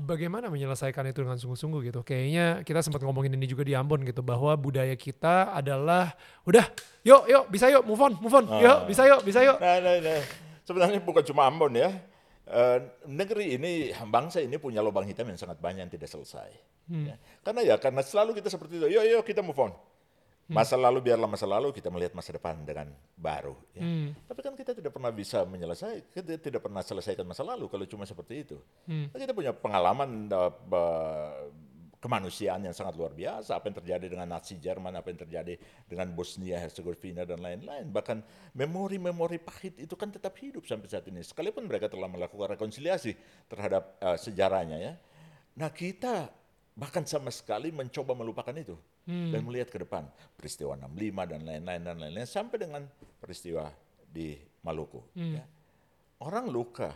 [0.00, 2.00] Bagaimana menyelesaikan itu dengan sungguh-sungguh gitu.
[2.00, 6.16] Kayaknya kita sempat ngomongin ini juga di Ambon gitu bahwa budaya kita adalah
[6.48, 6.64] udah
[7.04, 8.88] yuk yuk bisa yuk move on move on yuk Ah.
[8.88, 9.60] bisa yuk bisa yuk.
[9.60, 10.20] Nah, nah, nah.
[10.64, 11.92] Sebenarnya bukan cuma Ambon ya.
[12.50, 16.50] Eh, negeri ini, bangsa ini punya lubang hitam yang sangat banyak yang tidak selesai.
[16.90, 17.14] Ya.
[17.46, 18.90] Karena ya, karena selalu kita seperti itu.
[18.90, 19.70] Yuk, yuk kita move on.
[20.50, 23.54] Masa lalu biarlah masa lalu, kita melihat masa depan dengan baru.
[23.70, 23.86] Ya.
[24.26, 28.02] Tapi kan kita tidak pernah bisa menyelesaikan, kita tidak pernah selesaikan masa lalu kalau cuma
[28.02, 28.58] seperti itu.
[28.90, 30.26] Nah, Kita punya pengalaman
[30.66, 33.60] be- kemanusiaan yang sangat luar biasa.
[33.60, 37.92] Apa yang terjadi dengan Nazi Jerman, apa yang terjadi dengan Bosnia Herzegovina dan lain-lain.
[37.92, 38.24] Bahkan
[38.56, 41.20] memori-memori pahit itu kan tetap hidup sampai saat ini.
[41.20, 43.14] Sekalipun mereka telah melakukan rekonsiliasi
[43.46, 44.92] terhadap eh, sejarahnya ya.
[45.60, 46.32] Nah kita
[46.72, 48.72] bahkan sama sekali mencoba melupakan itu
[49.06, 50.06] dan melihat ke depan
[50.36, 52.82] peristiwa 65 dan lain-lain dan lain-lain sampai dengan
[53.18, 53.72] peristiwa
[54.06, 55.00] di Maluku.
[55.40, 55.44] ya.
[56.20, 56.92] Orang luka,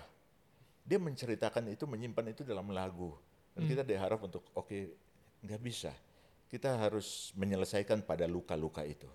[0.85, 3.17] dia menceritakan itu, menyimpan itu dalam lagu.
[3.57, 4.79] Dan kita diharap untuk, oke,
[5.41, 5.95] nggak bisa.
[6.51, 9.09] Kita harus menyelesaikan pada luka-luka itu.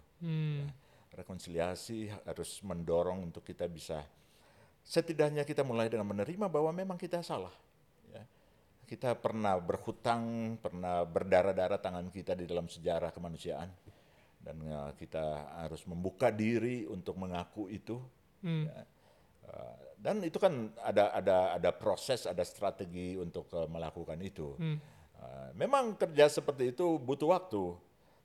[0.65, 0.69] Ya.
[1.13, 4.01] Rekonsiliasi harus mendorong untuk kita bisa,
[4.81, 7.53] setidaknya kita mulai dengan menerima bahwa memang kita salah.
[8.89, 13.69] Kita pernah berhutang, pernah berdarah-darah tangan kita di dalam sejarah kemanusiaan.
[14.41, 18.01] Dan ya, kita harus membuka diri untuk mengaku itu.
[18.41, 18.81] Ya.
[19.45, 24.57] Uh, dan itu kan ada ada ada proses, ada strategi untuk uh, melakukan itu.
[24.57, 27.77] Uh, memang kerja seperti itu butuh waktu,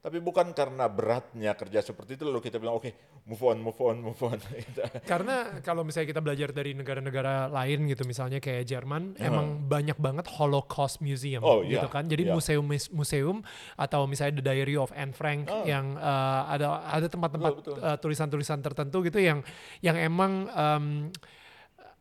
[0.05, 2.92] tapi bukan karena beratnya kerja seperti itu lalu kita bilang oke
[3.24, 4.36] move on, move on, move on.
[4.52, 4.84] Gitu.
[5.08, 10.29] Karena kalau misalnya kita belajar dari negara-negara lain gitu misalnya kayak Jerman emang banyak banget
[10.36, 12.05] Holocaust Museum Oh, gitu iya, kan.
[12.05, 12.36] Jadi iya.
[12.36, 13.40] museum museum
[13.80, 17.77] atau misalnya The Diary of Anne Frank yang uh, ada ada tempat-tempat Oh.
[17.80, 19.40] Uh, tulisan-tulisan tertentu gitu yang
[19.80, 21.08] yang emang um,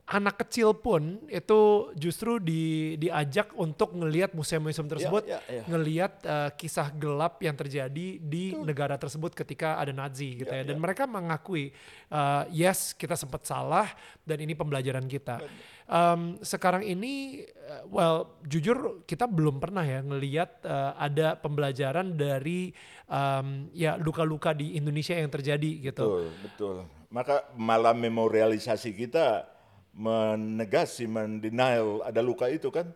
[0.03, 5.63] anak kecil pun itu justru di, diajak untuk ngelihat museum-museum tersebut, iya, iya.
[5.63, 10.59] ngelihat uh, kisah gelap yang terjadi di negara tersebut ketika ada Nazi gitu ya.
[10.59, 11.71] Iya, Dan mereka mengakui,
[12.11, 13.87] uh, yes kita sempat salah
[14.27, 15.39] dan ini pembelajaran kita.
[15.87, 22.75] Um, sekarang ini, uh, well jujur kita belum pernah ya ngelihat uh, ada pembelajaran dari
[23.07, 26.03] um, ya luka-luka di Indonesia yang terjadi gitu.
[26.03, 26.75] Betul, betul.
[27.07, 29.52] Maka malah memorialisasi kita
[29.93, 32.89] menegasi, mendenial ada luka itu kan.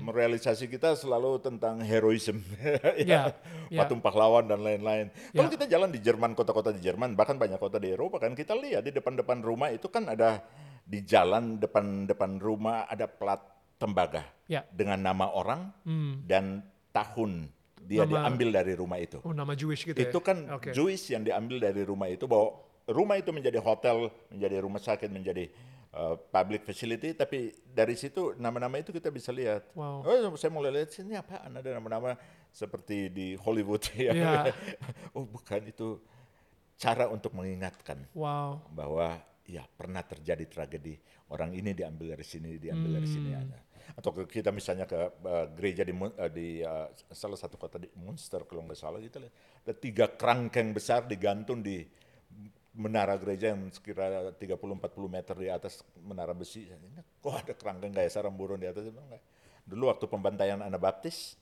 [0.00, 2.40] Merealisasi kita selalu tentang heroisme,
[2.96, 3.36] Ya,
[3.68, 3.76] ya.
[3.76, 5.12] patung pahlawan dan lain-lain.
[5.36, 5.52] Kalau Ya.
[5.52, 8.80] kita jalan di Jerman, kota-kota di Jerman, bahkan banyak kota di Eropa kan kita lihat
[8.80, 10.40] di depan-depan rumah itu kan ada
[10.80, 13.42] di jalan depan-depan rumah ada plat
[13.76, 14.64] tembaga Ya.
[14.72, 15.76] dengan nama orang
[16.24, 20.08] dan tahun dia Nama- diambil dari rumah itu Oh nama Jewish gitu ya?
[20.08, 20.72] itu kan Oke.
[20.72, 22.56] Jewish yang diambil dari rumah itu bahwa
[22.88, 25.52] rumah itu menjadi hotel, menjadi rumah sakit, menjadi
[25.92, 29.70] uh, public facility, tapi dari situ nama-nama itu kita bisa lihat.
[29.74, 30.02] Wow.
[30.02, 32.14] Oh, saya mulai lihat sini apaan ada nama-nama
[32.50, 34.12] seperti di Hollywood ya.
[34.12, 34.54] Iya.
[35.14, 35.98] oh, bukan itu
[36.74, 38.64] cara untuk mengingatkan Wow.
[38.72, 40.94] bahwa ya pernah terjadi tragedi
[41.28, 43.42] orang ini diambil dari sini diambil dari sini Hmm.
[43.50, 43.58] ada
[43.90, 47.90] atau ke- kita misalnya ke uh, gereja di uh, di uh, salah satu kota di
[47.98, 49.34] Munster kalau nggak salah gitu lihat
[49.66, 51.82] ada tiga kerangkeng besar digantung di
[52.70, 58.10] menara gereja yang sekira 30-40 meter di atas menara besi Ini kok ada kerangkeng kayak
[58.14, 59.22] sarang burung di atas Dia bilang, "Nggak."
[59.66, 61.38] dulu waktu pembantaian Anabaptis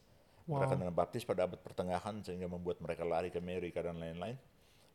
[0.48, 0.64] Wow.
[0.64, 4.32] gerakan Anabaptis pada abad pertengahan sehingga membuat mereka lari ke Amerika dan lain-lain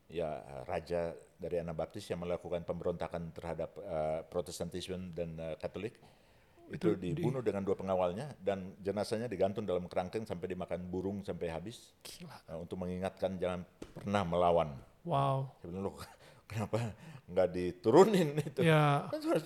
[0.10, 5.94] ya raja dari Anabaptis yang melakukan pemberontakan terhadap eh, Protestantisme dan eh, Katolik
[6.74, 11.94] itu, dibunuh dengan dua pengawalnya dan jenazahnya digantung dalam kerangkeng sampai dimakan burung sampai habis
[12.02, 12.34] Gila.
[12.50, 13.62] eh, untuk mengingatkan jangan
[13.94, 14.74] pernah melawan.
[15.06, 15.54] Wow.
[15.62, 15.96] Saya bilang, "Loh,
[16.50, 16.94] kenapa
[17.28, 18.62] nggak diturunin itu?
[18.62, 19.08] Ya.
[19.10, 19.42] Kan sudah,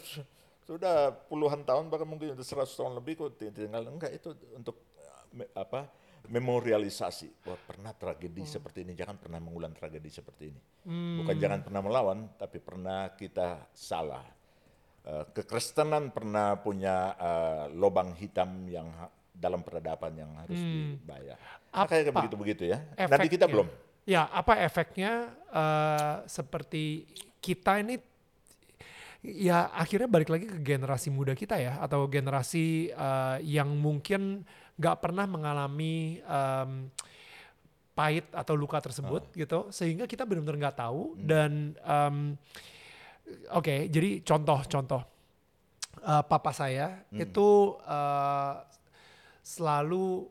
[0.66, 0.96] sudah
[1.30, 4.76] puluhan tahun bahkan mungkin sudah 100 tahun lebih kok tinggal enggak itu untuk
[5.32, 5.88] me- apa
[6.28, 8.94] memorialisasi bahwa pernah tragedi seperti ini.
[8.94, 10.62] Jangan pernah mengulang tragedi seperti ini.
[11.24, 14.24] Bukan jangan pernah melawan tapi pernah kita salah.
[15.08, 18.92] Eh, kekristenan pernah punya eh, lobang hitam yang
[19.32, 20.58] dalam peradaban yang harus
[21.00, 21.38] dibayar.
[21.72, 22.78] Nah, kayak Apa begitu begitu ya.
[23.08, 23.68] Nanti kita belum
[24.08, 27.04] Ya, apa efeknya eh, seperti
[27.44, 28.00] kita ini
[29.20, 34.98] ya akhirnya balik lagi ke generasi muda kita ya atau generasi eh, yang mungkin nggak
[35.02, 36.88] pernah mengalami em,
[37.98, 39.68] pahit atau luka tersebut gitu.
[39.74, 42.38] Sehingga kita benar-benar nggak tahu dan em,
[43.52, 45.18] oke jadi contoh-contoh
[45.98, 48.54] Eh, papa saya itu eh,
[49.42, 50.30] selalu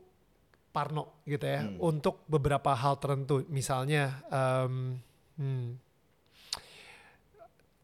[0.77, 3.41] parno gitu ya untuk beberapa hal tertentu.
[3.49, 5.01] Misalnya em,
[5.41, 5.67] hmm,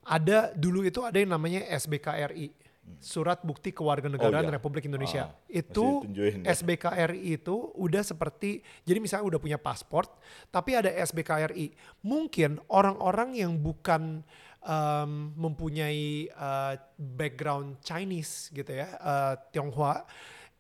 [0.06, 2.54] ada dulu itu ada yang namanya SBKRI
[3.00, 4.56] Surat Bukti Kewarganegaraan Oh, iya.
[4.60, 5.32] Republik Indonesia.
[5.32, 6.52] Ah, itu ya.
[6.52, 10.12] SBKRI itu udah seperti jadi misalnya udah punya pasport
[10.52, 11.72] tapi ada SBKRI
[12.04, 14.22] mungkin orang-orang yang bukan
[14.60, 20.04] em, mempunyai eh, background Chinese gitu ya eh, Tionghoa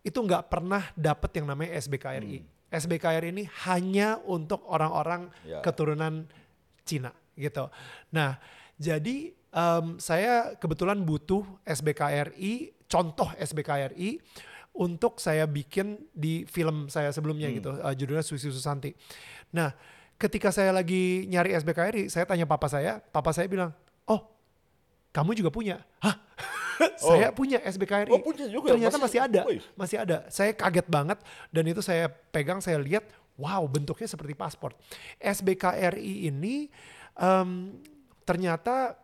[0.04, 5.62] itu nggak pernah dapet yang namanya SBKRI SBKRI ini hanya untuk orang-orang Ya.
[5.62, 6.26] keturunan
[6.84, 7.70] Cina gitu.
[8.10, 8.42] Nah,
[8.76, 14.18] jadi em, saya kebetulan butuh SBKRI, contoh SBKRI
[14.74, 18.90] untuk saya bikin di film saya sebelumnya gitu, eh, judulnya Susi Susanti.
[19.54, 19.70] Nah,
[20.18, 23.70] ketika saya lagi nyari SBKRI, saya tanya papa saya, papa saya bilang,
[24.10, 24.34] "Oh,
[25.14, 26.18] kamu juga punya?" Hah?
[27.02, 28.12] saya punya SBKRI.
[28.12, 28.74] Oh, punya juga?
[28.74, 29.62] Ternyata Masih- masih ada Wih.
[29.76, 30.18] masih ada.
[30.30, 33.06] Saya kaget banget dan itu saya pegang, saya lihat,
[33.36, 34.74] wow bentuknya seperti paspor.
[35.18, 36.70] SBKRI ini
[37.18, 37.78] em,
[38.24, 38.98] ternyata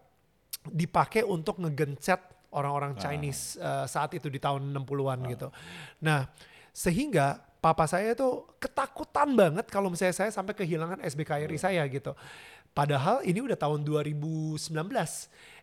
[0.70, 2.20] dipakai untuk ngegencet
[2.52, 5.48] orang-orang Chinese eh, saat itu di tahun 60-an gitu.
[6.02, 6.26] Nah,
[6.74, 12.16] sehingga papa saya itu ketakutan banget kalau misalnya saya sampai kehilangan SBKRI saya gitu.
[12.74, 14.72] Padahal ini udah tahun 2019.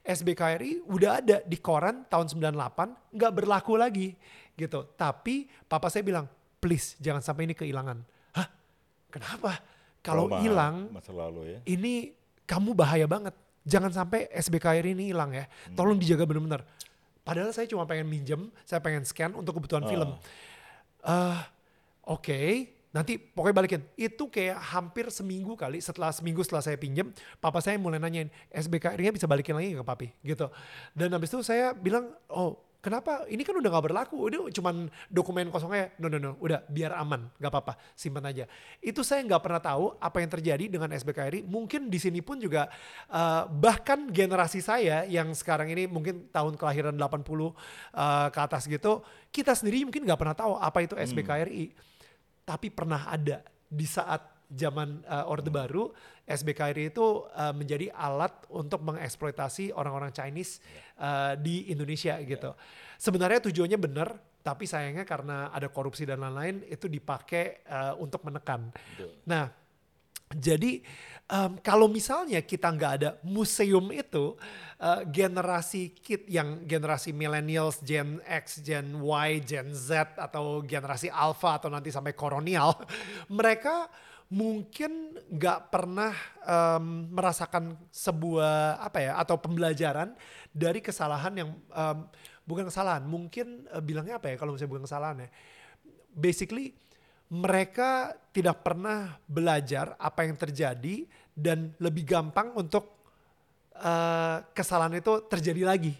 [0.06, 4.14] SBKRI udah ada di koran tahun 98, nggak berlaku lagi
[4.54, 4.86] gitu.
[4.94, 6.30] Tapi papa saya bilang,
[6.62, 7.98] please jangan sampai ini kehilangan.
[8.32, 8.48] Hah?
[9.10, 9.58] Kenapa?
[10.00, 11.58] Kalau hilang, masa lalu ya.
[11.66, 12.14] ini
[12.46, 13.34] kamu bahaya banget.
[13.66, 15.50] Jangan sampai SBKRI ini hilang ya.
[15.50, 15.74] Hmm.
[15.74, 16.62] Tolong dijaga benar-benar.
[17.26, 19.90] Padahal saya cuma pengen minjem, saya pengen scan untuk kebutuhan Ah.
[19.90, 20.10] film.
[21.02, 21.38] Eh,
[22.06, 23.82] Oke, nanti pokoknya balikin.
[23.92, 29.12] Itu kayak hampir seminggu kali setelah seminggu setelah saya pinjem, papa saya mulai nanyain SBKRI-nya
[29.12, 30.48] bisa balikin lagi ke papi gitu.
[30.96, 33.28] Dan habis itu saya bilang, oh kenapa?
[33.28, 35.92] Ini kan udah gak berlaku, ini cuman dokumen kosongnya.
[36.00, 38.48] No no no, udah biar aman, gak apa-apa, simpan aja.
[38.80, 41.44] Itu saya nggak pernah tahu apa yang terjadi dengan SBKRI.
[41.44, 42.72] Mungkin di sini pun juga
[43.12, 47.52] eh, bahkan generasi saya yang sekarang ini mungkin tahun kelahiran 80 eh,
[48.32, 51.95] ke atas gitu, kita sendiri mungkin nggak pernah tahu apa itu SBKRI
[52.46, 55.90] tapi pernah ada di saat zaman uh, Orde Baru
[56.22, 60.62] SBKRI itu uh, menjadi alat untuk mengeksploitasi orang-orang Chinese
[61.02, 62.54] uh, di Indonesia gitu.
[62.94, 64.14] Sebenarnya tujuannya benar,
[64.46, 68.70] tapi sayangnya karena ada korupsi dan lain-lain itu dipakai uh, untuk menekan.
[69.26, 69.50] Nah,
[70.34, 70.82] jadi
[71.30, 74.34] em, kalau misalnya kita nggak ada museum itu,
[74.82, 81.58] eh, generasi kid yang generasi millennials, Gen X, Gen Y, Gen Z atau generasi Alpha
[81.58, 82.74] atau nanti sampai kolonial,
[83.30, 83.86] mereka
[84.26, 86.10] mungkin nggak pernah
[86.42, 90.10] em, merasakan sebuah apa ya atau pembelajaran
[90.50, 91.98] dari kesalahan yang em,
[92.42, 95.28] bukan kesalahan, mungkin eh, bilangnya apa ya kalau misalnya bukan kesalahan ya,
[96.14, 96.74] basically
[97.32, 103.02] mereka tidak pernah belajar apa yang terjadi dan lebih gampang untuk
[103.74, 105.94] eh, kesalahan itu terjadi lagi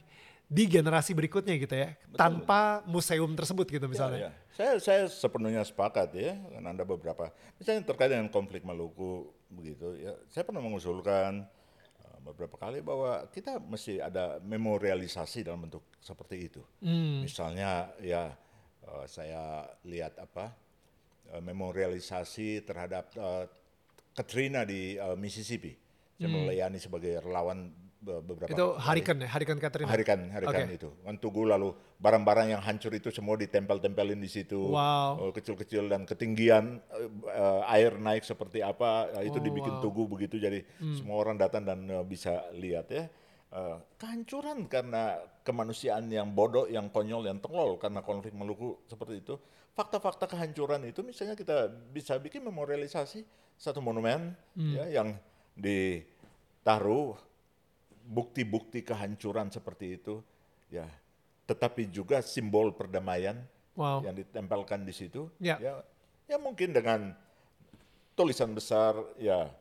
[0.46, 4.30] di generasi berikutnya gitu ya tanpa museum tersebut gitu misalnya.
[4.30, 4.32] Ya, ya.
[4.54, 7.34] Saya saya sepenuhnya sepakat ya dengan anda beberapa.
[7.58, 10.14] Misalnya terkait dengan konflik Maluku begitu ya.
[10.30, 11.42] Saya pernah mengusulkan
[11.98, 16.62] uh, beberapa kali bahwa kita mesti ada memorialisasi dalam bentuk seperti itu.
[17.26, 18.30] Misalnya ya
[18.86, 20.54] uh, saya lihat apa
[21.32, 23.44] uh, memorialisasi terhadap uh,
[24.12, 25.76] Katrina di uh, Mississippi.
[26.16, 27.68] Saya melayani sebagai relawan
[28.00, 28.72] be- beberapa Itu.
[28.80, 29.88] Hurricane ya, Hurricane Katrina.
[29.92, 30.80] Harikan, harikan Oke.
[30.80, 30.88] itu.
[31.04, 34.56] Kan tugu lalu barang-barang yang hancur itu semua ditempel-tempelin di situ.
[34.72, 35.28] Wow.
[35.36, 39.80] Kecil-kecil dan ketinggian eh, eh, air naik seperti apa eh, itu Oh, dibikin wow.
[39.80, 39.84] Hmm.
[39.84, 40.64] tugu begitu jadi
[40.96, 43.12] semua orang datang dan eh, bisa lihat ya.
[43.52, 49.36] Eh, kehancuran karena kemanusiaan yang bodoh, yang konyol, yang tolol karena konflik Maluku seperti itu.
[49.76, 53.20] Fakta-fakta kehancuran itu misalnya kita bisa bikin memorialisasi
[53.54, 54.72] satu monumen Hmm.
[54.72, 55.08] ya yang
[55.52, 57.12] ditaruh
[58.06, 60.24] bukti-bukti kehancuran seperti itu
[60.68, 60.86] ya
[61.44, 63.36] tetapi juga simbol perdamaian
[63.76, 64.00] Wow.
[64.00, 65.60] yang ditempelkan di situ Ya.
[65.60, 65.84] ya
[66.24, 67.12] ya mungkin dengan
[68.14, 69.52] tulisan besar ya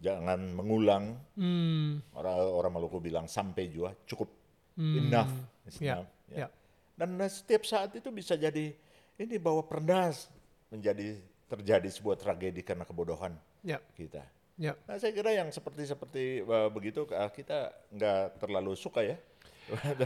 [0.00, 4.32] jangan mengulang Hmm, orang orang Maluku bilang sampai juga cukup
[4.74, 5.30] enough
[5.64, 6.36] is Ya, enough, ya.
[6.36, 6.48] ya.
[6.96, 8.72] dan eh, setiap saat itu bisa jadi
[9.18, 10.30] ini bahwa perdas
[10.70, 14.24] menjadi terjadi sebuah tragedi karena kebodohan ya, kita
[14.58, 14.74] ya.
[14.86, 19.18] Nah, saya kira yang seperti-seperti uh, begitu uh, kita nggak terlalu suka ya.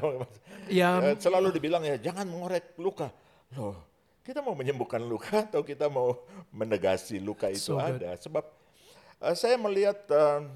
[0.71, 3.11] Ya, Uh, selalu dibilang ya jangan mengorek luka.
[3.57, 3.75] Loh,
[4.23, 6.21] kita mau menyembuhkan luka atau kita mau
[6.53, 8.05] menegasi luka itu So good.
[8.05, 8.15] ada.
[8.21, 8.45] Sebab
[9.25, 10.47] uh, saya melihat uh,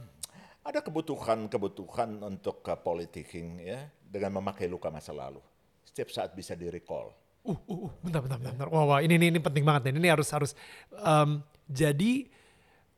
[0.62, 5.40] ada kebutuhan-kebutuhan untuk uh, politicking ya dengan memakai luka masa lalu.
[5.88, 7.21] Setiap saat bisa di recall.
[7.42, 8.66] Uh, uh, uh, bentar, bentar, bentar.
[8.70, 9.98] Wah, wah, ini, ini, ini penting banget nih.
[9.98, 10.52] Ini harus, harus.
[10.94, 12.30] em, jadi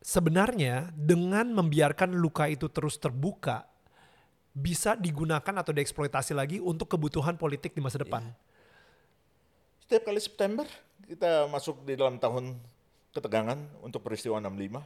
[0.05, 3.65] sebenarnya dengan membiarkan luka itu terus terbuka,
[4.53, 8.23] bisa digunakan atau dieksploitasi lagi untuk kebutuhan politik di masa depan.
[9.83, 10.69] Setiap kali September
[11.09, 12.55] kita masuk di dalam tahun
[13.11, 14.81] ketegangan untuk peristiwa 65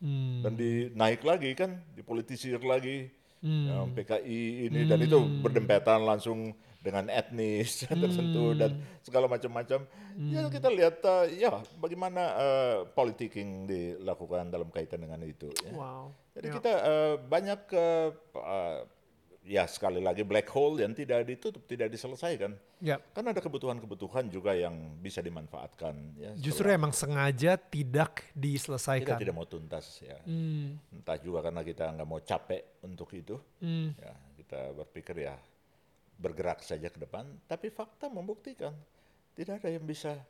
[0.00, 0.40] Hmm.
[0.40, 3.12] dan dinaik lagi kan, dipolitisir lagi
[3.44, 9.84] ya, PKI ini dan itu berdempetan langsung dengan etnis tertentu dan segala macam-macam.
[10.16, 15.52] Ya kita lihat uh, ya bagaimana uh, politicking dilakukan dalam kaitan dengan itu.
[15.60, 15.72] Ya.
[15.76, 16.12] Wow.
[16.32, 16.54] Jadi Ya.
[16.56, 18.78] kita uh, banyak uh, uh,
[19.40, 22.56] ya sekali lagi black hole yang tidak ditutup, tidak diselesaikan.
[22.80, 22.96] Ya.
[23.12, 25.94] Kan ada kebutuhan-kebutuhan juga yang bisa dimanfaatkan.
[26.16, 29.16] Ya, Justru setelah emang sengaja tidak kita diselesaikan.
[29.20, 30.16] tidak mau tuntas ya.
[30.24, 30.80] Hmm.
[30.92, 33.36] Entah juga karena kita nggak mau capek untuk itu.
[33.60, 33.92] Hmm.
[34.00, 35.36] Ya, kita berpikir ya
[36.20, 37.24] bergerak saja ke depan.
[37.48, 38.76] Tapi fakta membuktikan
[39.32, 40.20] tidak ada yang bisa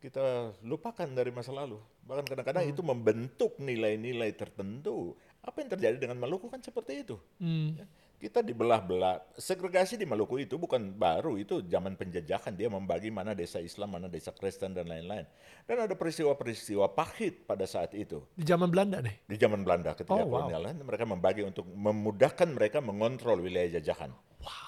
[0.00, 1.76] kita lupakan dari masa lalu.
[2.08, 2.72] Bahkan kadang-kadang Hmm.
[2.72, 5.12] itu membentuk nilai-nilai tertentu.
[5.44, 7.20] Apa yang terjadi dengan Maluku kan seperti itu.
[7.36, 7.76] Hmm.
[7.76, 7.84] Ya,
[8.20, 9.32] Kita dibelah-belah.
[9.40, 12.52] Segregasi di Maluku itu bukan baru, itu zaman penjajahan.
[12.52, 15.24] Dia membagi mana desa Islam, mana desa Kristen, dan lain-lain.
[15.64, 18.20] Dan ada peristiwa-peristiwa pahit pada saat itu.
[18.36, 19.24] Di zaman Belanda nih.
[19.24, 20.44] Di zaman Belanda ketika Oh, wow.
[20.44, 24.12] kolonial, kan, mereka membagi untuk memudahkan mereka mengontrol wilayah jajahan.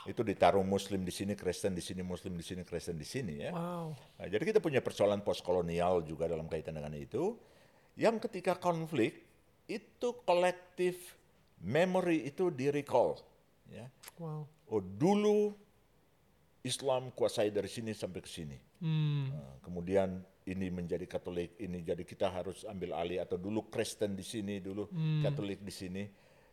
[0.08, 3.52] Itu ditaruh Muslim di sini, Kristen di sini, Muslim di sini, Kristen di sini ya.
[3.52, 3.92] Wow.
[4.16, 7.36] Nah, jadi kita punya persoalan postkolonial juga dalam kaitan dengan itu.
[8.00, 9.28] Yang ketika konflik
[9.68, 11.20] itu kolektif
[11.60, 13.20] memory itu di recall.
[13.72, 13.88] Ya.
[14.20, 14.44] Wow.
[14.68, 15.56] Oh dulu
[16.62, 18.58] Islam kuasai dari sini sampai ke sini.
[18.84, 19.32] Hmm.
[19.32, 24.22] Nah, kemudian ini menjadi Katolik, ini jadi kita harus ambil alih atau dulu Kristen di
[24.22, 24.86] sini, dulu
[25.22, 26.04] Katolik di sini.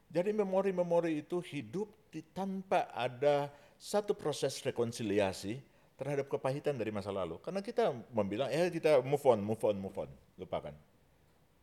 [0.09, 5.61] Jadi memori-memori itu hidup di- tanpa ada satu proses rekonsiliasi
[5.93, 7.38] terhadap kepahitan dari masa lalu.
[7.45, 10.09] Karena kita membilang, eh kita move on, move on, move on,
[10.41, 10.73] lupakan.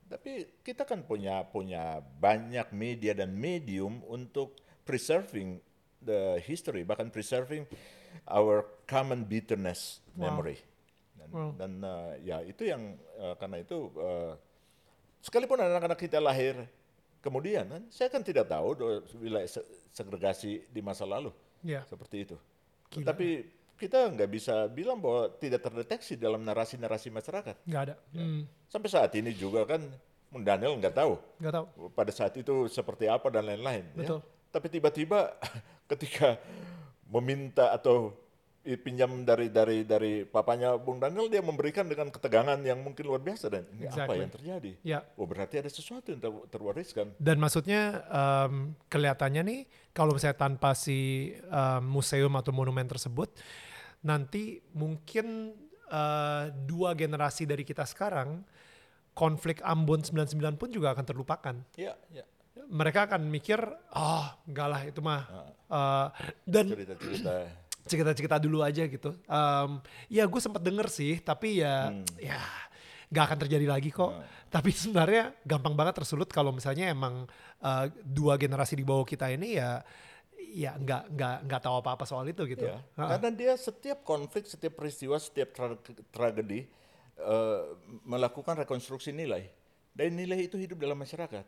[0.06, 4.54] Tapi kita kan punya punya banyak media dan medium untuk
[4.87, 5.59] preserving
[5.99, 7.66] the history, bahkan preserving
[8.31, 10.31] our common bitterness Wow.
[10.33, 10.57] memory.
[11.19, 11.50] Dan, Wow.
[11.59, 14.33] dan uh, ya itu yang uh, karena itu uh,
[15.19, 16.55] sekalipun anak-anak kita lahir
[17.19, 18.78] kemudian kan saya kan tidak tahu
[19.19, 21.83] wilayah se- segregasi di masa lalu Ya.
[21.85, 22.37] seperti itu.
[22.95, 23.11] Gila.
[23.11, 23.43] Tapi
[23.75, 27.59] kita nggak bisa bilang bahwa tidak terdeteksi dalam narasi-narasi masyarakat.
[27.66, 27.95] Nggak ada.
[28.14, 28.23] Ya.
[28.23, 28.43] Hmm.
[28.71, 29.83] Sampai saat ini juga kan
[30.33, 31.66] Daniel nggak tahu Nggak tahu.
[31.90, 33.85] pada saat itu seperti apa dan lain-lain.
[33.99, 34.16] ya.
[34.56, 35.36] Tapi tiba-tiba
[35.92, 36.40] ketika
[37.12, 38.16] meminta atau
[38.82, 43.46] pinjam dari dari dari papanya Bung Daniel dia memberikan dengan ketegangan yang mungkin luar biasa
[43.46, 44.18] dan ini apa Exactly.
[44.18, 44.72] yang terjadi?
[44.82, 44.98] Ya.
[45.14, 47.14] Oh berarti ada sesuatu yang ter- terwariskan.
[47.20, 49.60] Dan maksudnya em, kelihatannya nih
[49.94, 53.30] kalau misalnya tanpa si em, museum atau monumen tersebut
[54.02, 55.54] nanti mungkin
[55.86, 58.42] eh, dua generasi dari kita sekarang
[59.14, 61.56] konflik Ambon 99 pun juga akan terlupakan.
[61.78, 62.26] Ya, ya.
[62.66, 65.23] Mereka akan mikir, oh enggak lah itu mah.
[65.66, 66.06] eh,
[66.44, 67.32] dan Cerita-cerita.
[67.90, 69.14] cerita-cerita dulu aja gitu.
[69.23, 69.70] Em,
[70.08, 72.42] ya gue sempat denger sih, tapi ya ya
[73.06, 74.11] nggak akan terjadi lagi kok.
[74.46, 77.30] Tapi sebenarnya gampang banget tersulut kalau misalnya emang
[77.61, 79.78] eh, dua generasi di bawah kita ini ya
[80.46, 82.66] ya nggak nggak nggak tahu apa-apa soal itu gitu.
[82.66, 83.14] Ya, Ha.
[83.14, 85.78] karena dia setiap konflik, setiap peristiwa, setiap tra-
[86.11, 86.66] tragedi
[87.16, 87.62] eh,
[88.02, 89.46] melakukan rekonstruksi nilai.
[89.94, 91.46] Dan nilai itu hidup dalam masyarakat.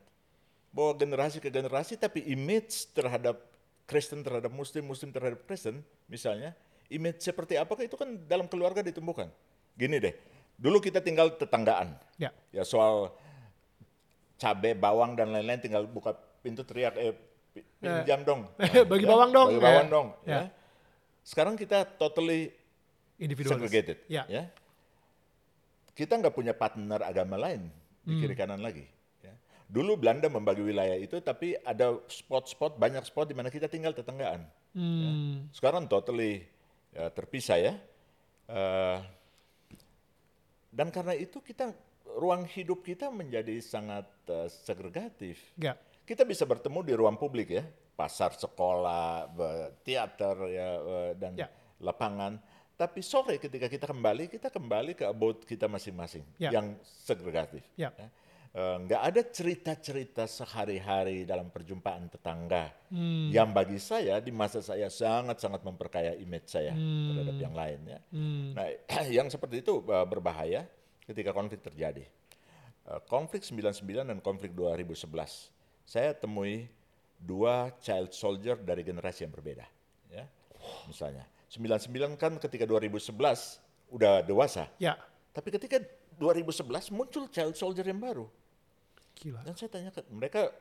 [0.69, 3.41] Bahwa generasi ke generasi, tapi image terhadap
[3.89, 6.53] Kristen terhadap Muslim, Muslim terhadap Kristen, misalnya,
[6.89, 9.33] image seperti apakah itu kan dalam keluarga ditumbuhkan.
[9.73, 10.13] Gini deh,
[10.55, 11.97] dulu kita tinggal tetanggaan.
[12.21, 12.29] Ya.
[12.53, 13.17] Ya soal
[14.37, 16.13] cabai, bawang dan lain-lain tinggal buka
[16.45, 17.17] pintu teriak, eh
[17.51, 18.05] pi- Ya.
[18.05, 18.41] pinjam dong.
[18.93, 19.49] Bagi bawang dong.
[19.57, 19.93] Bagi bawang Ya.
[19.93, 20.09] dong.
[20.23, 20.31] Ya.
[20.31, 20.43] Ya.
[21.25, 22.53] Sekarang kita totally
[23.19, 24.05] segregated.
[24.07, 24.29] Ya.
[24.29, 24.53] ya.
[25.93, 27.67] Kita nggak punya partner agama lain
[28.05, 28.21] di Hmm.
[28.23, 28.87] kiri kanan lagi.
[29.69, 29.73] Ya.
[29.73, 34.49] Dulu Belanda membagi wilayah itu, tapi ada spot-spot, banyak spot di mana kita tinggal tetanggaan.
[34.73, 35.53] Hmm.
[35.53, 36.49] Sekarang totally
[36.97, 37.75] ya, terpisah ya.
[38.49, 38.99] Eh,
[40.73, 41.73] dan karena itu kita
[42.17, 45.37] ruang hidup kita menjadi sangat eh, segregatif.
[45.61, 45.77] Ya.
[46.09, 49.29] Kita bisa bertemu di ruang publik ya, pasar, sekolah,
[49.85, 50.69] teater ya
[51.13, 51.53] dan Ya.
[51.85, 52.41] lapangan.
[52.79, 56.49] Tapi sore ketika kita kembali, kita kembali ke abode kita masing-masing Ya.
[56.49, 57.61] yang segregatif.
[57.77, 57.93] Ya.
[57.93, 58.09] ya.
[58.59, 63.29] Eh, nggak ada cerita-cerita sehari-hari dalam perjumpaan tetangga Hmm.
[63.29, 68.01] yang bagi saya di masa saya sangat-sangat memperkaya image saya terhadap yang lain ya.
[68.09, 68.57] Hmm.
[68.57, 68.67] Nah,
[69.21, 70.65] yang seperti itu uh, berbahaya
[71.05, 72.09] ketika konflik terjadi.
[72.89, 75.05] Uh, konflik 99 dan konflik 2011.
[75.85, 76.65] Saya temui
[77.21, 79.69] dua child soldier dari generasi yang berbeda,
[80.09, 80.25] ya.
[80.89, 83.13] Misalnya, 99 kan ketika 2011
[83.93, 84.97] udah dewasa, Ya,
[85.37, 85.81] tapi ketika
[86.17, 88.25] 2011 muncul child soldier yang baru.
[89.19, 89.43] Gila.
[89.43, 90.55] Dan saya tanya ke mereka,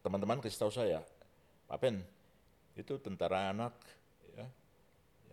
[0.00, 1.04] teman-teman kasih tahu saya,
[1.68, 2.00] Pak Pen,
[2.72, 3.76] itu tentara anak,
[4.32, 4.46] ya,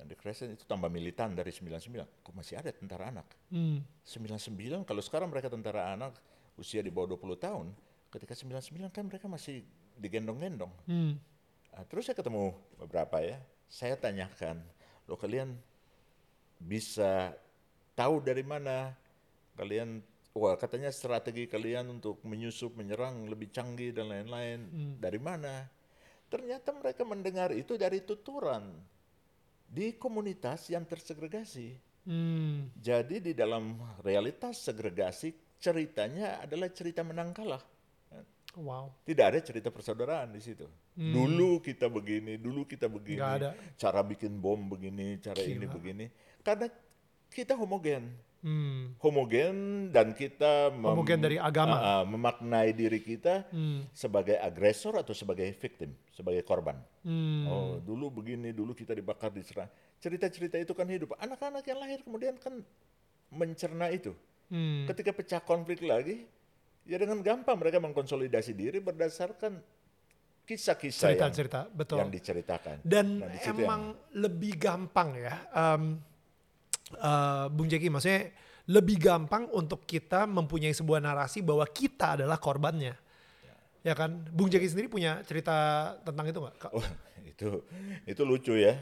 [0.02, 2.04] yang di Crescent itu tambah militan dari 99.
[2.22, 3.28] Kok masih ada tentara anak?
[3.48, 3.80] Hmm.
[4.04, 6.20] 99, kalau sekarang mereka tentara anak
[6.60, 7.66] usia di bawah 20 tahun,
[8.12, 9.64] ketika 99 kan mereka masih
[9.96, 10.72] digendong-gendong.
[10.88, 11.16] Hmm.
[11.72, 14.60] Nah, terus saya ketemu beberapa ya, saya tanyakan,
[15.08, 15.56] lo kalian
[16.60, 17.36] bisa
[17.96, 18.96] tahu dari mana
[19.56, 20.04] kalian,
[20.36, 24.68] wah katanya strategi kalian untuk menyusup, menyerang lebih canggih dan lain-lain,
[25.00, 25.66] dari mana?
[26.28, 28.76] Ternyata mereka mendengar itu dari tuturan
[29.66, 31.80] di komunitas yang tersegregasi.
[32.06, 32.70] Hmm.
[32.78, 37.64] Jadi di dalam realitas segregasi ceritanya adalah cerita menang kalah.
[38.56, 38.94] Wow.
[39.04, 40.64] Tidak ada cerita persaudaraan di situ.
[40.96, 43.20] Dulu kita begini, dulu kita begini.
[43.20, 43.28] Hmm.
[43.28, 43.50] Nggak ada.
[43.76, 45.76] Cara bikin bom begini, cara ini Gila.
[45.76, 46.06] begini.
[46.40, 46.68] Karena
[47.28, 48.16] kita homogen.
[48.46, 48.94] Hmm.
[49.02, 51.76] Homogen dan kita mem- Homogen dari agama.
[51.76, 53.90] Ah, memaknai diri kita Hmm.
[53.90, 56.78] sebagai agresor atau sebagai victim, sebagai korban.
[57.02, 57.50] Hmm.
[57.50, 59.66] Oh, dulu begini, dulu kita dibakar, diserang.
[59.98, 61.18] Cerita-cerita itu kan hidup.
[61.18, 62.62] Anak-anak yang lahir kemudian kan
[63.34, 64.14] mencerna itu.
[64.46, 64.86] Hmm.
[64.86, 66.30] Ketika pecah konflik lagi,
[66.86, 69.58] ya dengan gampang mereka mengkonsolidasi diri berdasarkan
[70.46, 71.98] kisah-kisah yang, Cerita-cerita, betul.
[71.98, 72.78] yang diceritakan.
[72.86, 73.82] Dan Nah, emang
[74.14, 75.98] lebih gampang ya, em,
[76.94, 78.30] eh, Bung Jeki, maksudnya
[78.66, 82.98] lebih gampang untuk kita mempunyai sebuah narasi bahwa kita adalah korbannya.
[83.86, 86.74] Ya kan, Bung Jeki sendiri punya cerita tentang itu nggak?
[86.74, 86.82] Oh,
[87.32, 87.62] itu
[88.10, 88.82] itu lucu ya.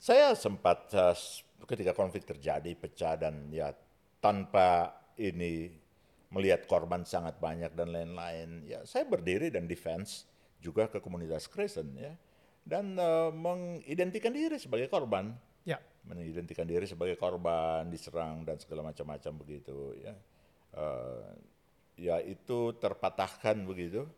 [0.00, 1.12] Saya sempat uh,
[1.68, 3.76] ketika konflik terjadi pecah dan ya
[4.24, 5.68] tanpa ini
[6.32, 8.64] melihat korban sangat banyak dan lain-lain.
[8.64, 10.24] Ya saya berdiri dan defense
[10.64, 12.16] juga ke komunitas Kristen ya
[12.64, 15.36] dan uh, mengidentikan diri sebagai korban.
[15.68, 20.14] Ya, mengidentikan diri sebagai korban diserang dan segala macam-macam begitu ya.
[20.76, 21.30] Eh,
[22.00, 24.08] ya itu terpatahkan begitu.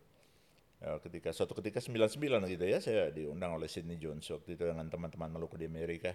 [0.83, 2.19] Ya, ketika suatu ketika 99
[2.51, 6.11] gitu ya saya diundang oleh Sidney Jones waktu itu dengan teman-teman Maluku di Amerika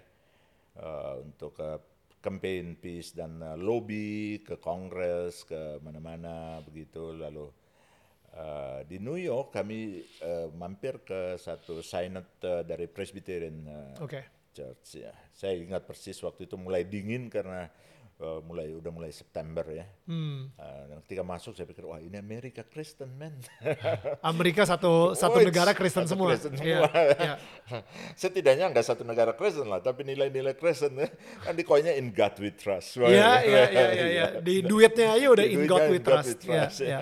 [0.76, 1.80] eh, untuk eh,
[2.20, 7.16] campaign peace dan eh, lobby ke Kongres ke mana-mana begitu.
[7.16, 7.48] Lalu
[8.36, 14.37] eh, di New York kami eh, mampir ke satu synod eh, dari Presbyterian eh, oke.
[14.58, 15.14] Church ya.
[15.30, 17.70] Saya ingat persis waktu itu mulai dingin karena
[18.18, 19.86] uh, mulai udah mulai September ya.
[20.10, 20.50] Hmm.
[20.58, 23.38] Uh, ketika masuk saya pikir wah ini Amerika Kristen man.
[24.34, 26.34] Amerika satu satu Oh, negara Kristen satu semua.
[26.34, 26.90] Kristen Iya, semua.
[27.22, 27.34] iya.
[28.22, 31.08] Setidaknya nggak satu negara Kristen lah, tapi nilai-nilai Kristen ya.
[31.46, 32.98] Kan di koinnya in God we trust.
[32.98, 33.32] Iya, ya.
[33.46, 34.26] iya, iya, iya, iya.
[34.48, 36.42] Di duitnya aja udah in God we trust.
[36.50, 36.82] Iya, ya.
[36.82, 37.00] iya.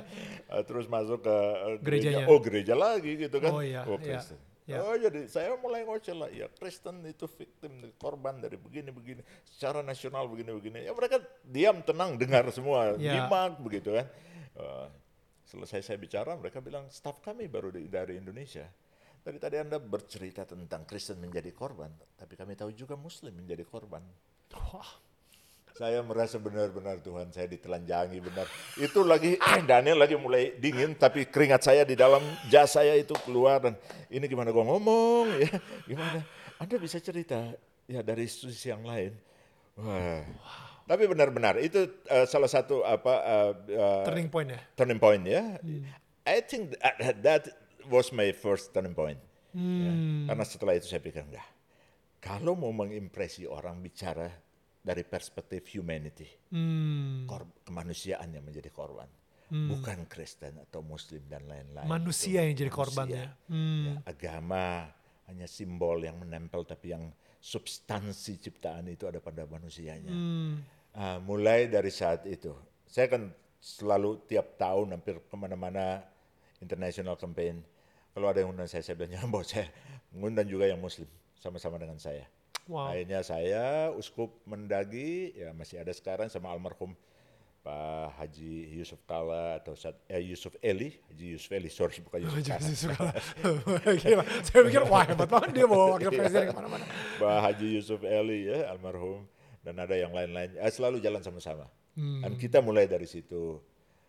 [0.52, 2.28] Uh, Terus masuk ke uh, Gerejanya.
[2.28, 3.52] gereja, oh gereja lagi gitu kan.
[3.56, 4.40] Oh, iya, iya, Kristen.
[4.66, 4.82] Iya.
[4.82, 10.26] Oh jadi saya mulai ngoceh lah, ya Kristen itu victim, korban dari begini-begini, secara nasional
[10.26, 10.86] begini-begini.
[10.86, 13.26] Ya mereka diam, tenang, dengar semua, Iya.
[13.26, 14.08] nyimak begitu kan.
[14.56, 14.88] Uh,
[15.46, 18.66] selesai saya bicara, mereka bilang, staf kami baru di- dari Indonesia.
[19.26, 24.02] Tadi tadi Anda bercerita tentang Kristen menjadi korban, tapi kami tahu juga Muslim menjadi korban.
[24.54, 24.92] Wah,
[25.76, 28.48] Saya merasa benar-benar Tuhan saya ditelanjangi benar.
[28.80, 29.36] Itu lagi
[29.68, 33.76] Daniel lagi mulai dingin tapi keringat saya di dalam jas saya itu keluar dan
[34.08, 35.52] ini gimana gua ngomong ya
[35.84, 36.24] gimana?
[36.64, 37.52] Anda bisa cerita
[37.92, 39.20] ya dari sisi yang lain.
[39.76, 40.24] Wah.
[40.88, 44.62] Tapi benar-benar itu eh, salah satu apa eh, eh, turning point ya.
[44.80, 45.60] turning point ya.
[46.24, 47.44] I think that, that
[47.92, 49.20] was my first turning point.
[49.52, 49.92] Ya.
[50.32, 51.44] Karena setelah itu saya pikir enggak.
[52.24, 54.45] Kalau mau mengimpresi orang bicara
[54.86, 57.26] dari perspektif humanity, Hmm.
[57.26, 59.10] kor- kemanusiaan yang menjadi korban,
[59.50, 61.90] bukan Kristen atau Muslim dan lain-lain.
[61.90, 63.24] Manusia Itu yang jadi korbannya.
[63.34, 63.50] manusia.
[63.50, 63.84] Hmm.
[63.84, 64.66] Ya, agama
[65.26, 67.10] hanya simbol yang menempel, tapi yang
[67.42, 70.14] substansi ciptaan itu ada pada manusianya.
[70.14, 70.62] Hmm.
[70.94, 72.54] Ah, mulai dari saat itu,
[72.86, 76.06] saya kan selalu tiap tahun hampir ke mana-mana
[76.62, 77.66] international campaign.
[78.14, 79.66] Kalau ada yang undang saya, saya bilang, ya Mbok, saya
[80.14, 82.24] mengundang juga yang Muslim, sama-sama dengan saya.
[82.66, 82.90] Wow.
[82.90, 86.98] Akhirnya saya, Uskup Mendagi, ya masih ada sekarang sama almarhum
[87.62, 92.42] Pak Haji Yusuf Kala atau Sat- eh, Yusuf Eli, Haji Yusuf Eli, sorry bukan Yusuf
[92.42, 92.62] Kala.
[92.62, 93.06] Jadi suka
[94.02, 94.24] Gila.
[94.46, 96.86] Saya pikir wah hebat banget dia bawa wakil presiden ke mana-mana.
[97.18, 99.26] Pak Haji Yusuf Eli ya almarhum
[99.66, 100.54] dan ada yang lain-lain.
[100.58, 101.66] Eh, selalu jalan sama-sama.
[101.98, 102.22] Hmm.
[102.22, 103.62] Dan kita mulai dari situ.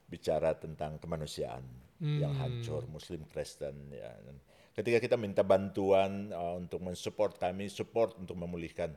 [0.06, 1.66] bicara tentang kemanusiaan
[1.98, 4.14] yang hancur Muslim Kristen ya.
[4.22, 4.38] Dan
[4.76, 8.92] ketika kita minta bantuan uh, untuk mensupport kami, support untuk memulihkan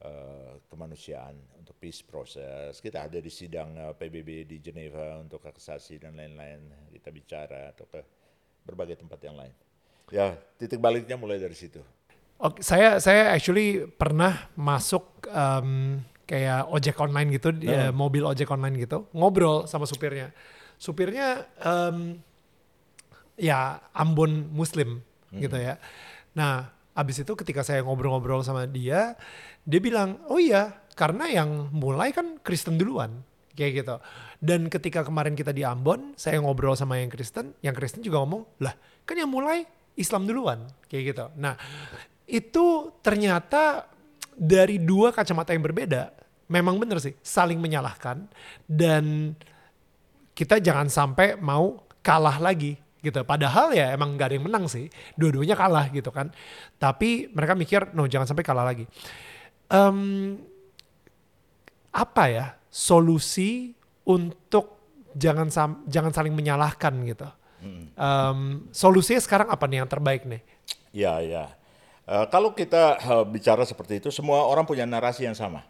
[0.00, 2.80] uh, kemanusiaan untuk peace process.
[2.80, 6.88] Kita ada di sidang uh, PBB di Geneva untuk hak asasi dan lain-lain.
[6.88, 8.00] Kita bicara atau ke
[8.64, 9.52] berbagai tempat yang lain.
[10.08, 11.84] Ya, titik baliknya mulai dari situ.
[12.40, 18.82] Oke, saya saya actually pernah masuk em, kayak ojek online gitu, ya, mobil ojek online
[18.82, 20.34] gitu, ngobrol sama supirnya.
[20.74, 22.18] Supirnya em,
[23.36, 25.00] ya Ambon Muslim
[25.32, 25.80] gitu ya.
[26.36, 29.16] Nah, abis itu ketika saya ngobrol-ngobrol sama dia,
[29.64, 33.24] dia bilang, oh iya, karena yang mulai kan Kristen duluan,
[33.56, 33.96] kayak gitu.
[34.42, 38.60] Dan ketika kemarin kita di Ambon, saya ngobrol sama yang Kristen, yang Kristen juga ngomong,
[38.60, 38.76] lah
[39.08, 39.64] kan yang mulai
[39.96, 41.24] Islam duluan, kayak gitu.
[41.40, 41.56] Nah,
[42.28, 43.88] itu ternyata
[44.32, 46.12] dari dua kacamata yang berbeda,
[46.48, 48.28] memang bener sih, saling menyalahkan
[48.68, 49.36] dan
[50.32, 53.20] kita jangan sampai mau kalah lagi gitu.
[53.26, 54.86] Padahal ya emang gak ada yang menang sih,
[55.18, 56.30] dua-duanya kalah gitu kan.
[56.78, 58.86] Tapi mereka mikir, no jangan sampai kalah lagi.
[59.68, 60.38] Em,
[61.92, 63.76] apa ya solusi
[64.08, 64.80] untuk
[65.12, 67.28] jangan sam- jangan saling menyalahkan gitu.
[67.94, 68.38] Em,
[68.74, 70.42] solusinya sekarang apa nih yang terbaik nih?
[70.90, 71.46] Ya, ya.
[72.02, 75.62] Eh, kalau kita eh, bicara seperti itu, semua orang punya narasi yang sama.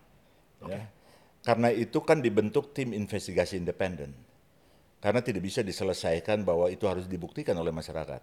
[0.65, 0.89] Ya.
[1.43, 4.15] Karena itu kan dibentuk tim investigasi independen.
[5.03, 8.23] Karena tidak bisa diselesaikan bahwa itu harus dibuktikan oleh masyarakat.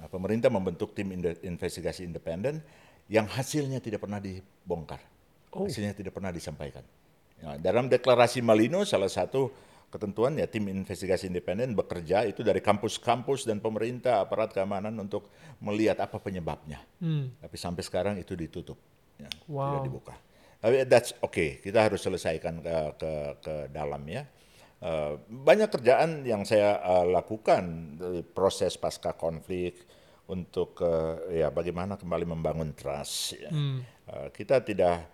[0.00, 1.12] Nah, pemerintah membentuk tim
[1.44, 2.64] investigasi independen
[3.12, 5.04] yang hasilnya tidak pernah dibongkar.
[5.52, 6.80] Hasilnya tidak pernah disampaikan.
[7.38, 9.52] Ya, dalam deklarasi Malino salah satu
[9.88, 15.28] ketentuan ya tim investigasi independen bekerja itu dari kampus-kampus dan pemerintah aparat keamanan untuk
[15.60, 16.80] melihat apa penyebabnya.
[17.40, 18.76] Tapi sampai sekarang itu ditutup,
[19.20, 19.84] ya, tidak Wow.
[19.84, 20.14] dibuka.
[20.58, 23.12] Tapi that's okay, kita harus selesaikan ke ke,
[23.44, 24.02] ke dalam
[24.78, 24.86] ya.
[24.86, 27.64] Eh, banyak kerjaan yang saya eh, lakukan
[27.98, 29.82] dari proses pasca konflik
[30.30, 33.38] untuk eh, ya bagaimana kembali membangun trust.
[33.38, 33.50] ya.
[33.50, 35.10] Eh, kita tidak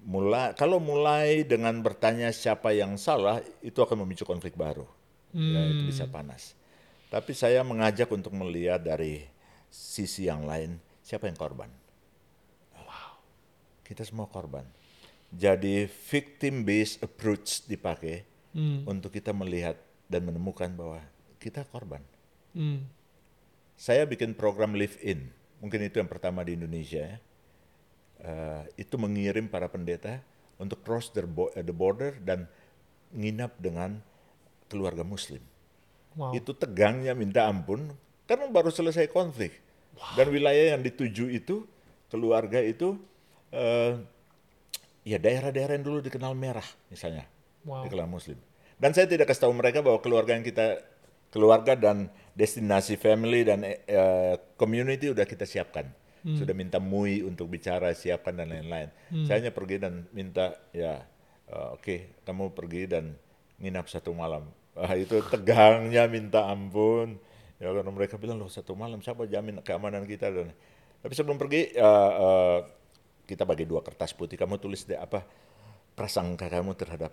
[0.00, 4.84] mulai kalau mulai dengan bertanya siapa yang salah itu akan memicu konflik baru.
[5.30, 6.58] Ya, itu bisa panas.
[7.06, 9.22] Tapi saya mengajak untuk melihat dari
[9.70, 11.70] sisi yang lain siapa yang korban.
[13.90, 14.62] Kita semua korban.
[15.34, 18.22] Jadi victim based approach dipakai
[18.86, 19.78] untuk kita melihat
[20.10, 20.98] dan menemukan bahwa
[21.38, 22.02] kita korban.
[22.52, 22.86] Hmm.
[23.78, 25.30] Saya bikin program live in,
[25.62, 27.18] mungkin itu yang pertama di Indonesia ya.
[28.20, 30.20] Eh, itu mengirim para pendeta
[30.60, 32.44] untuk cross the, bo- eh, the border dan
[33.16, 33.96] nginap dengan
[34.68, 35.40] keluarga Muslim.
[36.18, 36.36] Wow.
[36.36, 37.88] Itu tegangnya minta ampun
[38.28, 39.56] karena baru selesai konflik
[40.18, 41.64] dan wilayah yang dituju itu
[42.10, 42.98] keluarga itu
[43.54, 43.94] eh,
[45.06, 47.29] ya daerah-daerah yang dulu dikenal merah misalnya
[47.64, 47.84] Wow.
[47.84, 48.38] dikenal Muslim.
[48.80, 50.80] Dan saya tidak kasih tahu mereka bahwa keluarga yang kita
[51.28, 55.88] keluarga dan destinasi family dan eh, community udah kita siapkan.
[56.20, 58.92] Sudah minta MUI untuk bicara, siapkan dan lain-lain.
[59.24, 61.00] Saya hanya pergi dan minta ya
[61.48, 63.16] eh, oke kamu pergi dan
[63.60, 64.48] nginap satu malam.
[64.76, 67.20] Wah, itu tegangnya minta ampun.
[67.60, 70.48] Ya karena mereka bilang loh satu malam siapa jamin keamanan kita dan
[71.00, 72.58] tapi sebelum pergi eh, eh,
[73.28, 75.24] kita bagi dua kertas putih kamu tulis deh apa
[75.92, 77.12] prasangka kamu terhadap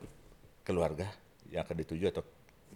[0.68, 1.08] keluarga
[1.48, 2.28] yang akan dituju atau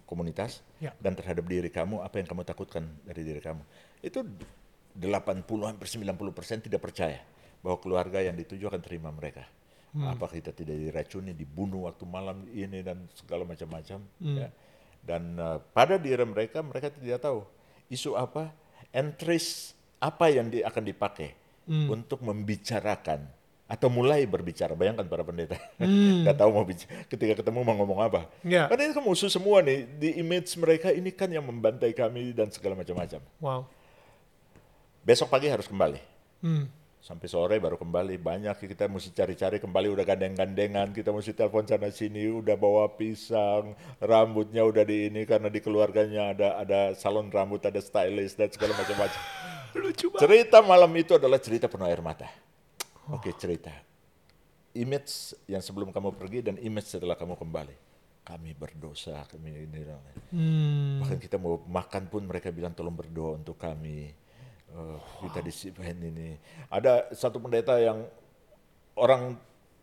[0.08, 0.96] komunitas Ya.
[0.98, 3.60] dan terhadap diri kamu apa yang kamu takutkan dari diri kamu?
[4.00, 4.24] Itu
[4.96, 7.20] 80 hampir 90 persen tidak percaya
[7.60, 9.44] bahwa keluarga yang dituju akan terima mereka.
[9.92, 14.00] Apakah kita tidak diracuni dibunuh waktu malam ini dan segala macam-macam
[14.40, 14.48] ya.
[15.04, 17.44] dan eh, pada diri mereka mereka tidak tahu
[17.88, 18.48] isu apa
[18.88, 21.36] entries apa yang di- akan dipakai
[21.88, 23.28] untuk membicarakan
[23.72, 24.76] atau mulai berbicara.
[24.76, 25.56] Bayangkan para pendeta.
[26.22, 27.08] Nggak tahu mau bicara.
[27.08, 28.28] Ketika ketemu mau ngomong apa.
[28.44, 28.68] Ya.
[28.68, 29.88] karena ini kan musuh semua nih.
[29.96, 33.24] Di image mereka ini kan yang membantai kami dan segala macam-macam.
[33.40, 33.64] Wow.
[35.02, 35.98] besok pagi harus kembali.
[36.42, 36.66] Hmm.
[37.02, 38.14] sampai sore baru kembali.
[38.20, 39.58] Banyak kita mesti cari-cari.
[39.58, 40.94] Kembali udah gandeng-gandengan.
[40.94, 42.30] Kita mesti telepon sana sini.
[42.30, 43.74] Udah bawa pisang.
[43.98, 45.26] Rambutnya udah di ini.
[45.26, 49.18] Karena di keluarganya ada ada salon rambut ada stylist dan segala macam-macam.
[49.82, 50.20] Lucu banget.
[50.28, 52.28] cerita malam itu adalah cerita penuh air mata
[53.10, 53.72] oke cerita.
[54.72, 57.76] Image yang sebelum kamu pergi dan image setelah kamu kembali.
[58.22, 59.82] Kami berdosa kami ini.
[60.30, 61.02] Hmm.
[61.02, 64.14] bahkan kita mau makan pun mereka bilang tolong berdoa untuk kami.
[64.72, 66.38] Eh, kita disipain ini.
[66.72, 68.06] Ada satu pendeta yang
[68.96, 69.36] orang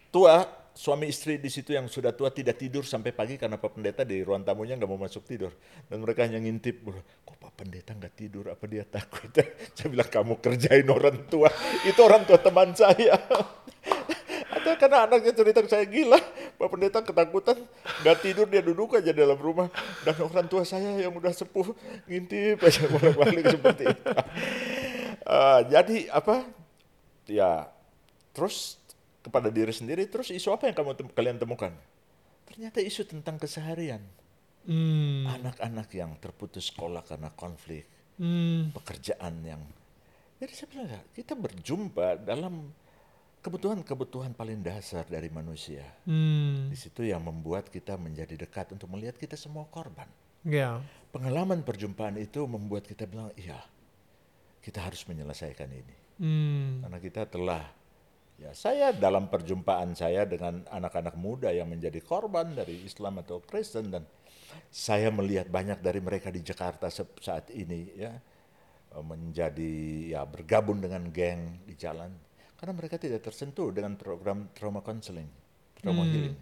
[0.10, 4.02] tua suami istri di situ yang sudah tua tidak tidur sampai pagi karena pak pendeta
[4.08, 5.52] di ruang tamunya nggak mau masuk tidur
[5.90, 6.86] dan mereka hanya ngintip
[7.26, 9.30] kok pak pendeta nggak tidur apa dia takut
[9.76, 11.50] saya bilang kamu kerjain orang tua
[11.84, 13.16] itu orang tua teman saya
[14.56, 16.20] atau karena anaknya cerita saya gila
[16.60, 17.56] Pak Pendeta ketakutan,
[18.04, 19.72] nggak tidur dia duduk aja dalam rumah.
[20.04, 21.72] Dan orang tua saya yang udah sepuh
[22.04, 24.04] ngintip aja bolak-balik seperti itu.
[25.24, 26.44] Uh, jadi apa?
[27.32, 27.72] Ya
[28.36, 28.79] terus
[29.30, 31.72] kepada diri sendiri, terus isu apa yang kamu tem kalian temukan?
[32.50, 34.02] Ternyata isu tentang keseharian.
[34.66, 35.30] Hmm.
[35.30, 37.88] Anak-anak yang terputus sekolah karena konflik,
[38.20, 38.76] Hmm.
[38.76, 39.64] pekerjaan yang
[40.40, 42.72] jadi saya bilang "Ya, kita berjumpa dalam
[43.40, 45.84] kebutuhan-kebutuhan paling dasar dari manusia.
[46.04, 46.68] Hmm.
[46.68, 50.08] Di situ yang membuat kita menjadi dekat untuk melihat kita semua korban.
[50.44, 50.84] Ya.
[51.12, 53.60] Pengalaman perjumpaan itu membuat kita bilang, iya,
[54.60, 55.96] kita harus menyelesaikan ini.
[56.20, 56.84] Hmm.
[56.84, 57.64] Karena kita telah,
[58.40, 63.92] ya saya dalam perjumpaan saya dengan anak-anak muda yang menjadi korban dari Islam atau Kristen
[63.92, 64.08] dan
[64.72, 68.16] saya melihat banyak dari mereka di Jakarta saat ini ya
[68.98, 69.74] menjadi
[70.18, 72.10] ya bergabung dengan geng di jalan
[72.58, 75.30] karena mereka tidak tersentuh dengan program trauma counseling,
[75.80, 76.12] trauma Hmm.
[76.12, 76.38] healing.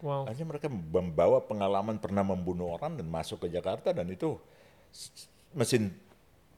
[0.00, 0.26] Wow.
[0.26, 4.34] Akhirnya mereka membawa pengalaman pernah membunuh orang dan masuk ke Jakarta dan itu
[5.54, 5.92] mesin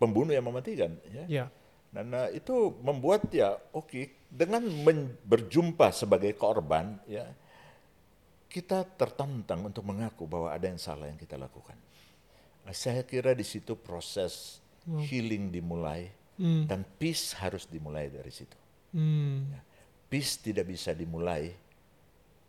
[0.01, 1.25] pembunuh yang mematikan ya.
[1.29, 1.45] Ya.
[1.93, 7.29] Dan uh, itu membuat ya oke dengan men- berjumpa sebagai korban ya
[8.49, 11.77] kita tertantang untuk mengaku bahwa ada yang salah yang kita lakukan.
[12.65, 16.65] Nah, saya kira di situ proses healing dimulai Hmm.
[16.65, 18.57] dan peace harus dimulai dari situ.
[18.97, 19.53] Hmm.
[20.09, 21.53] Peace tidak bisa dimulai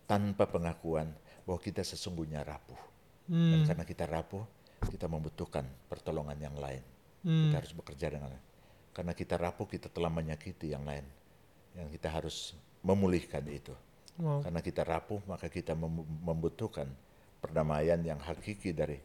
[0.07, 1.07] tanpa pengakuan
[1.47, 2.79] bahwa kita sesungguhnya rapuh.
[3.27, 3.67] Dan Hmm.
[3.67, 4.43] karena kita rapuh,
[4.87, 6.83] kita membutuhkan pertolongan yang lain.
[7.23, 7.47] Hmm.
[7.47, 8.31] Kita harus bekerja dengan
[8.91, 11.03] karena kita rapuh kita telah menyakiti yang lain.
[11.73, 12.37] Yang kita harus
[12.83, 13.73] memulihkan itu.
[14.19, 14.45] Wow.
[14.45, 16.85] Karena kita rapuh maka kita mem- membutuhkan
[17.41, 19.01] perdamaian yang hakiki dari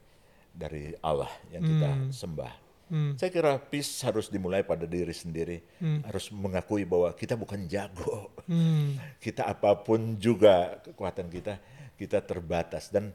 [0.52, 2.54] dari Allah yang kita sembah.
[2.88, 3.12] Hmm.
[3.20, 5.60] Saya kira peace harus dimulai pada diri sendiri,
[6.08, 8.32] harus mengakui bahwa kita bukan jago.
[8.48, 8.96] Hmm.
[9.24, 11.60] Kita apa pun juga kekuatan kita,
[12.00, 13.12] kita terbatas dan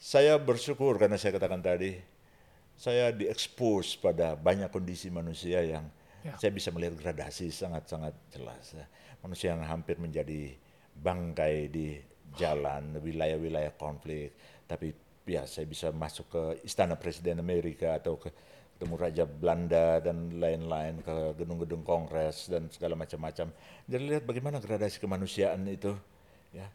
[0.00, 2.00] saya bersyukur karena saya katakan tadi,
[2.80, 5.84] saya diekspos pada banyak kondisi manusia yang
[6.24, 6.40] Ya.
[6.40, 8.72] saya bisa melihat gradasi sangat-sangat jelas.
[9.20, 10.56] Manusia yang hampir menjadi
[10.96, 12.00] bangkai di
[12.32, 14.32] jalan, wilayah-wilayah konflik,
[14.64, 14.96] tapi
[15.28, 18.32] ya saya bisa masuk ke istana presiden Amerika atau ke
[18.74, 23.54] ketemu Raja Belanda dan lain-lain ke gedung-gedung kongres dan segala macam-macam.
[23.86, 25.94] Jadi lihat bagaimana gradasi kemanusiaan itu,
[26.50, 26.66] ya.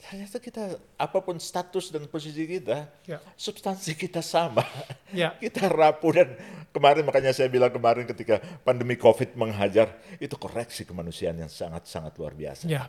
[0.00, 0.64] Ternyata kita
[0.96, 3.20] apa pun status dan posisi kita, Ya.
[3.36, 4.64] substansi kita sama.
[5.12, 5.36] Ya.
[5.42, 6.28] Kita rapuh dan
[6.72, 12.32] kemarin makanya saya bilang kemarin ketika pandemi Covid menghajar, itu koreksi kemanusiaan yang sangat-sangat luar
[12.32, 12.64] biasa.
[12.64, 12.88] Ya.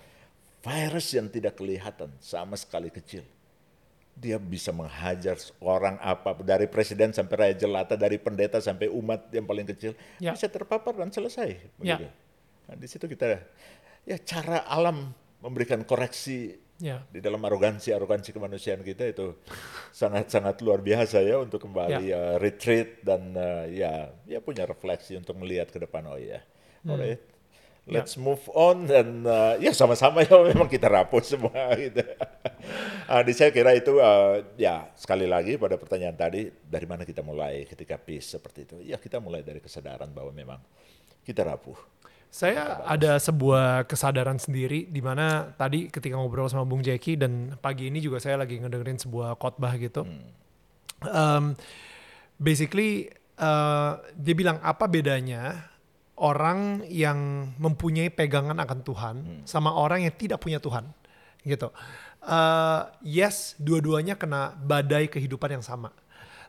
[0.63, 3.28] Virus yang tidak kelihatan sama sekali kecil.
[4.15, 9.43] Dia bisa menghajar orang apa dari presiden sampai raja jelata, dari pendeta sampai umat yang
[9.43, 10.32] paling kecil Ya.
[10.32, 11.60] bisa terpapar dan selesai.
[11.84, 11.97] Ya.
[12.69, 13.41] Nah, di situ kita
[14.06, 17.06] ya cara alam memberikan koreksi Ya.
[17.13, 19.38] di dalam arogansi arogansi kemanusiaan kita itu
[20.02, 25.13] sangat sangat luar biasa ya untuk kembali uh, retreat dan uh, ya ya punya refleksi
[25.13, 26.10] untuk melihat ke depan.
[26.10, 26.41] Oh ya
[26.89, 27.22] alright.
[27.89, 32.06] Let's move on dan uh, ya sama-sama ya memang kita rapuh semua gitu.
[33.10, 37.26] Ah, di saya kira itu uh, ya sekali lagi pada pertanyaan tadi dari mana kita
[37.26, 38.78] mulai ketika peace seperti itu?
[38.86, 40.62] Ya kita mulai dari kesadaran bahwa memang
[41.26, 41.76] kita rapuh
[42.32, 47.91] Saya ada sebuah kesadaran sendiri di mana tadi ketika ngobrol sama Bung Jeki dan pagi
[47.91, 50.08] ini juga saya lagi ngedengerin sebuah khotbah gitu.
[51.04, 51.60] Um,
[52.39, 55.60] basically uh, dia bilang apa bedanya
[56.24, 60.88] orang yang mempunyai pegangan akan Tuhan sama orang yang tidak punya Tuhan
[61.44, 61.67] gitu.
[62.24, 65.91] Uh, yes, dua-duanya kena badai kehidupan yang sama.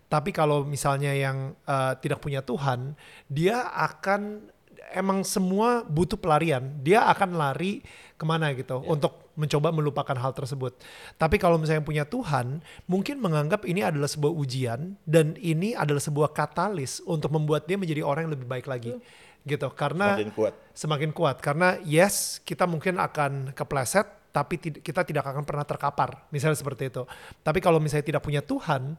[0.07, 2.95] Tapi kalau misalnya yang uh, tidak punya Tuhan,
[3.27, 4.53] dia akan
[4.91, 6.67] emang semua butuh pelarian.
[6.83, 7.81] Dia akan lari
[8.19, 10.77] ke mana gitu untuk mencoba melupakan hal tersebut.
[11.17, 16.31] Tapi kalau misalnya punya Tuhan, mungkin menganggap ini adalah sebuah ujian dan ini adalah sebuah
[16.37, 18.95] katalis untuk membuat dia menjadi orang yang lebih baik lagi.
[19.43, 19.67] Gitu.
[19.75, 20.55] Karena Semakin kuat.
[20.71, 26.55] semakin kuat karena yes kita mungkin akan kepleset tapi kita tidak akan pernah terkapar misalnya
[26.57, 27.03] seperti itu
[27.43, 28.95] tapi kalau misalnya tidak punya Tuhan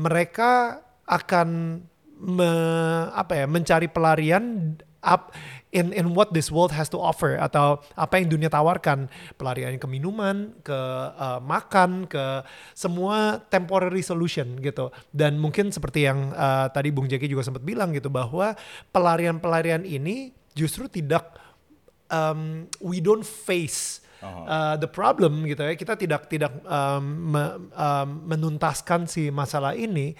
[0.00, 1.78] mereka akan
[2.18, 4.74] me- apa ya mencari pelarian
[5.06, 5.30] up
[5.70, 9.06] in in what this world has to offer atau apa yang dunia tawarkan.
[9.38, 10.74] Pelarian ke minuman ke
[11.14, 12.42] uh, makan ke
[12.74, 14.90] semua temporary solution gitu.
[15.14, 18.58] Dan mungkin seperti yang uh, tadi Bung Jeki juga sempat bilang gitu bahwa
[18.90, 21.36] pelarian-pelarian ini justru tidak
[22.08, 25.76] um, we don't face uh, the problem gitu ya.
[25.76, 27.04] Kita tidak tidak um,
[27.36, 30.16] me- um, menuntaskan si masalah ini.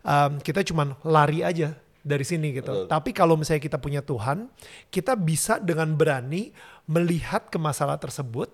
[0.00, 4.48] Um, kita cuman lari aja dari sini gitu tapi kalau misalnya kita punya Tuhan
[4.88, 6.50] kita bisa dengan berani
[6.84, 8.48] melihat ke masalah tersebut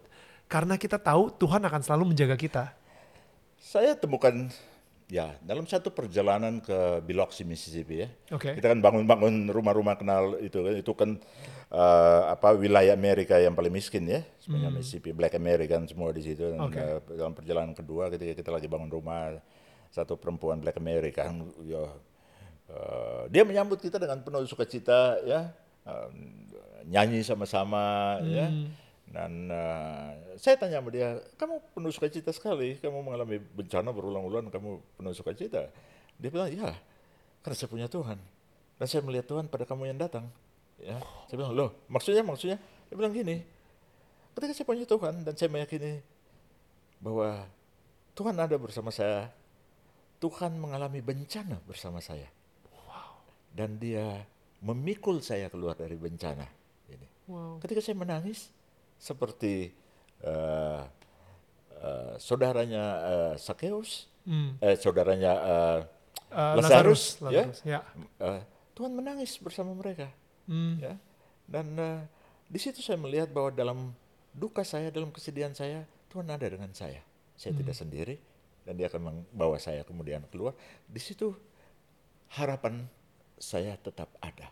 [0.47, 2.71] karena kita tahu Tuhan akan selalu menjaga kita.
[3.59, 4.47] Saya temukan
[5.07, 8.09] ya dalam satu perjalanan ke Biloxi Mississippi ya.
[8.31, 8.55] Oke.
[8.55, 11.11] Kita kan bangun-bangun rumah-rumah kenal itu kan itu kan
[11.71, 16.47] eh, apa wilayah Amerika yang paling miskin ya, sebenarnya Mississippi, Black American semua di situ.
[16.47, 16.71] Dan, Hmm.
[16.71, 16.79] Oke.
[16.79, 19.35] eh, dalam perjalanan kedua ketika kita lagi bangun rumah
[19.91, 21.91] satu perempuan Black American ya
[22.71, 25.51] eh, dia menyambut kita dengan penuh sukacita ya.
[25.87, 26.09] Eh,
[26.87, 28.49] nyanyi sama-sama ya.
[29.07, 32.79] Dan eh, saya tanya sama dia kamu penuh sukacita sekali.
[32.79, 35.71] Kamu mengalami bencana berulang-ulang kamu penuh sukacita.
[36.17, 36.75] Dia bilang ya
[37.43, 38.19] karena saya punya Tuhan.
[38.77, 40.29] Dan saya melihat Tuhan pada kamu yang datang.
[40.77, 41.01] Ya
[41.31, 42.61] saya bilang loh maksudnya maksudnya?
[42.87, 43.57] Dia bilang gini
[44.37, 46.05] ketika saya punya Tuhan dan saya meyakini
[47.01, 47.49] bahwa
[48.13, 49.33] Tuhan ada bersama saya
[50.21, 52.29] Tuhan mengalami bencana bersama saya
[53.57, 54.29] dan dia
[54.61, 56.45] memikul saya keluar dari bencana
[56.87, 57.59] ini Wow.
[57.59, 58.53] ketika saya menangis
[58.97, 59.73] seperti
[60.21, 60.83] eh,
[61.77, 64.59] eh, saudaranya eh, Sakeus, Hmm.
[64.61, 65.81] eh, saudaranya eh,
[66.27, 67.43] Eh, Lazarus, Lazarus, ya?
[67.47, 67.81] Lazarus, ya.
[68.21, 68.43] eh,
[68.75, 70.11] Tuhan menangis bersama mereka,
[70.51, 70.75] Hmm.
[70.77, 70.99] ya.
[71.47, 72.03] Dan eh,
[72.51, 73.79] di situ saya melihat bahwa dalam
[74.35, 76.99] duka saya, dalam kesedihan saya, Tuhan ada dengan saya.
[77.39, 78.19] Saya tidak sendiri,
[78.67, 80.53] dan Dia akan membawa saya kemudian keluar.
[80.85, 81.31] Di situ
[82.35, 82.85] harapan
[83.37, 84.49] saya tetap ada.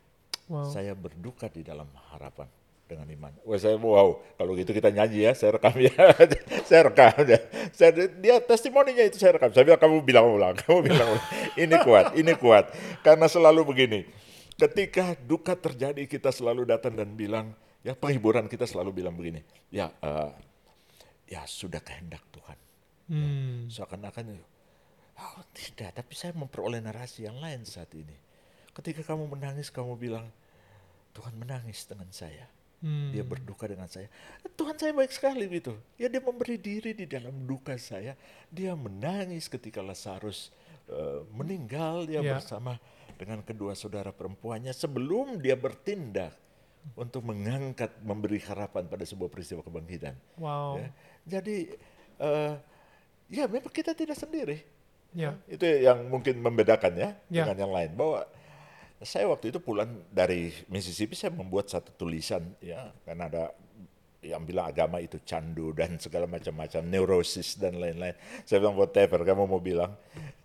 [0.49, 0.68] Wow.
[0.68, 2.49] Saya berduka di dalam harapan
[2.85, 3.33] dengan iman.
[3.49, 5.92] Wah saya wow, kalau gitu kita nyanyi ya, saya rekam ya,
[6.68, 7.40] saya rekam ya.
[7.73, 9.51] Saya, dia testimoninya itu saya rekam.
[9.57, 11.27] Saya bilang kamu bilang ulang, kamu bilang ulang.
[11.64, 12.75] Ini kuat, ini kuat.
[13.07, 14.01] Karena selalu begini,
[14.59, 17.55] ketika duka terjadi kita selalu datang dan bilang,
[17.87, 19.38] ya penghiburan kita selalu bilang begini,
[19.70, 20.35] ya eh,
[21.31, 22.59] ya sudah kehendak Tuhan.
[23.07, 23.70] Hmm.
[23.70, 24.35] Seakan-akan,
[25.14, 28.23] oh tidak, tapi saya memperoleh narasi yang lain saat ini.
[28.74, 30.26] Ketika kamu menangis, kamu bilang,
[31.14, 32.50] Tuhan menangis dengan saya.
[32.84, 33.14] Hmm.
[33.14, 34.10] Dia berduka dengan saya.
[34.58, 35.72] Tuhan saya baik sekali gitu.
[35.96, 38.12] Ya dia memberi diri di dalam duka saya.
[38.52, 40.52] Dia menangis ketika Lazarus
[40.90, 42.04] eh, meninggal.
[42.04, 42.37] Dia Ya.
[42.37, 42.76] bersama
[43.16, 46.37] dengan kedua saudara perempuannya sebelum dia bertindak
[46.92, 50.12] untuk mengangkat, memberi harapan pada sebuah peristiwa kebangkitan.
[50.37, 50.76] Wow.
[50.76, 50.88] Ya.
[51.40, 51.72] Jadi
[52.20, 52.54] eh,
[53.32, 54.60] ya memang kita tidak sendiri.
[55.16, 55.38] Ya.
[55.48, 57.48] Itu yang mungkin membedakan ya, Ya.
[57.48, 57.90] dengan yang lain.
[57.96, 58.28] Bahwa
[59.05, 63.45] saya waktu itu pulang dari Mississippi saya membuat satu tulisan ya karena ada
[64.25, 68.17] yang bilang agama itu candu dan segala macam-macam neurosis dan lain-lain.
[68.49, 69.93] Saya bilang whatever kamu mau bilang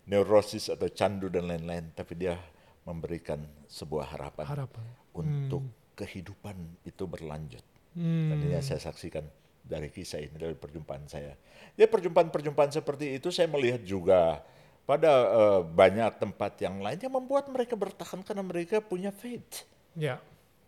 [0.05, 2.35] neurosis atau candu dan lain-lain, tapi dia
[2.83, 4.85] memberikan sebuah harapan, Harapan.
[5.15, 5.63] untuk
[5.95, 7.63] kehidupan itu berlanjut.
[7.95, 8.33] Hmm.
[8.33, 9.23] Dan ini yang saya saksikan
[9.61, 11.37] dari kisah ini, dari perjumpaan saya.
[11.77, 14.41] Ya perjumpaan-perjumpaan seperti itu saya melihat juga
[14.89, 19.69] pada eh, banyak tempat yang lain yang membuat mereka bertahan karena mereka punya faith.
[19.93, 20.17] Ya.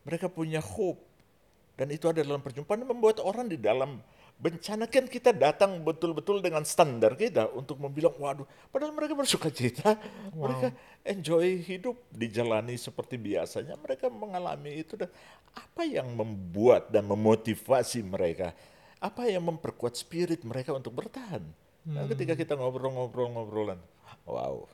[0.05, 1.01] Mereka punya hope.
[1.73, 3.97] Dan itu ada dalam perjumpaan yang membuat orang di dalam
[4.37, 4.85] bencana.
[4.85, 9.97] Kan kita datang betul-betul dengan standar kita untuk membilang waduh padahal mereka bersuka cita.
[10.37, 10.69] Mereka
[11.01, 13.73] enjoy hidup dijalani seperti biasanya.
[13.73, 15.09] Mereka mengalami itu dan
[15.49, 18.53] apa yang membuat dan memotivasi mereka?
[19.01, 21.41] Apa yang memperkuat spirit mereka untuk bertahan?
[21.89, 23.81] Nah, ketika kita ngobrol-ngobrol-ngobrolan
[24.25, 24.65] wow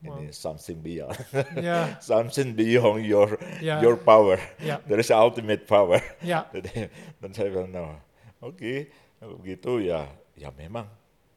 [0.00, 1.12] ini something beyond
[1.60, 1.94] Ya.
[2.00, 3.84] something beyond your Ya.
[3.84, 4.80] your power Ya.
[4.88, 6.00] there is ultimate power
[6.54, 6.88] jadi,
[7.20, 8.00] dan saya bilang, no,
[8.40, 8.88] oke,
[9.20, 10.88] kalau begitu ya, ya memang.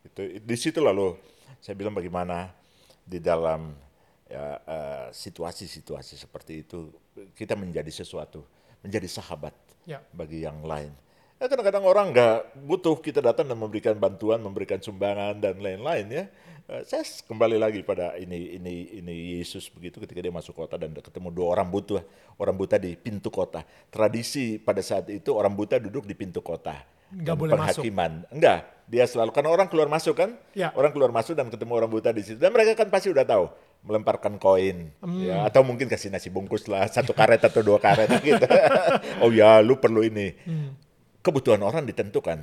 [0.08, 1.20] Itu di situ lalu
[1.60, 2.56] saya bilang bagaimana
[3.04, 3.76] di dalam
[4.32, 6.88] ya, eh, situasi-situasi seperti itu
[7.36, 8.48] kita menjadi sesuatu,
[8.80, 9.52] menjadi sahabat
[9.84, 10.00] Ya.
[10.16, 10.96] bagi yang lain.
[11.36, 16.26] Ya, kadang-kadang orang nggak butuh kita datang dan memberikan bantuan, memberikan sumbangan dan lain-lain ya.
[16.64, 20.96] Eh, saya kembali lagi pada ini ini ini Yesus begitu ketika dia masuk kota dan
[20.96, 22.00] ketemu dua orang buta
[22.40, 23.68] orang buta di pintu kota.
[23.92, 26.80] Tradisi pada saat itu orang buta duduk di pintu kota.
[27.12, 27.84] Nggak Dan boleh masuk.
[27.84, 28.12] penghakiman.
[28.32, 30.40] Enggak, dia selalu karena orang keluar masuk kan?
[30.56, 30.72] Ya.
[30.72, 32.40] Orang keluar masuk dan ketemu orang buta di situ.
[32.40, 33.52] Dan mereka kan pasti udah tahu
[33.84, 35.20] melemparkan koin Hmm.
[35.20, 38.48] ya atau mungkin kasih nasi bungkus lah satu karet atau dua karet gitu.
[39.24, 40.32] oh ya, lu perlu ini.
[40.48, 40.80] Hmm.
[41.20, 42.40] Kebutuhan orang ditentukan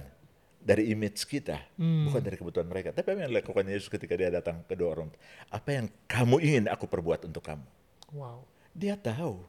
[0.61, 2.05] dari image kita, Hmm.
[2.07, 2.93] bukan dari kebutuhan mereka.
[2.93, 5.09] Tapi apa yang dilakukan Yesus ketika dia datang ke dua orang?
[5.49, 7.65] Apa yang kamu ingin aku perbuat untuk kamu?
[8.13, 8.45] Wow.
[8.77, 9.41] Dia tahu.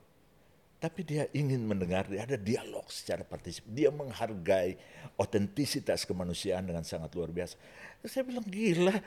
[0.82, 3.62] Tapi dia ingin mendengar, dia ada dialog secara partisip.
[3.70, 4.82] Dia menghargai
[5.14, 7.54] otentisitas kemanusiaan dengan sangat luar biasa.
[8.10, 8.98] Saya bilang gila,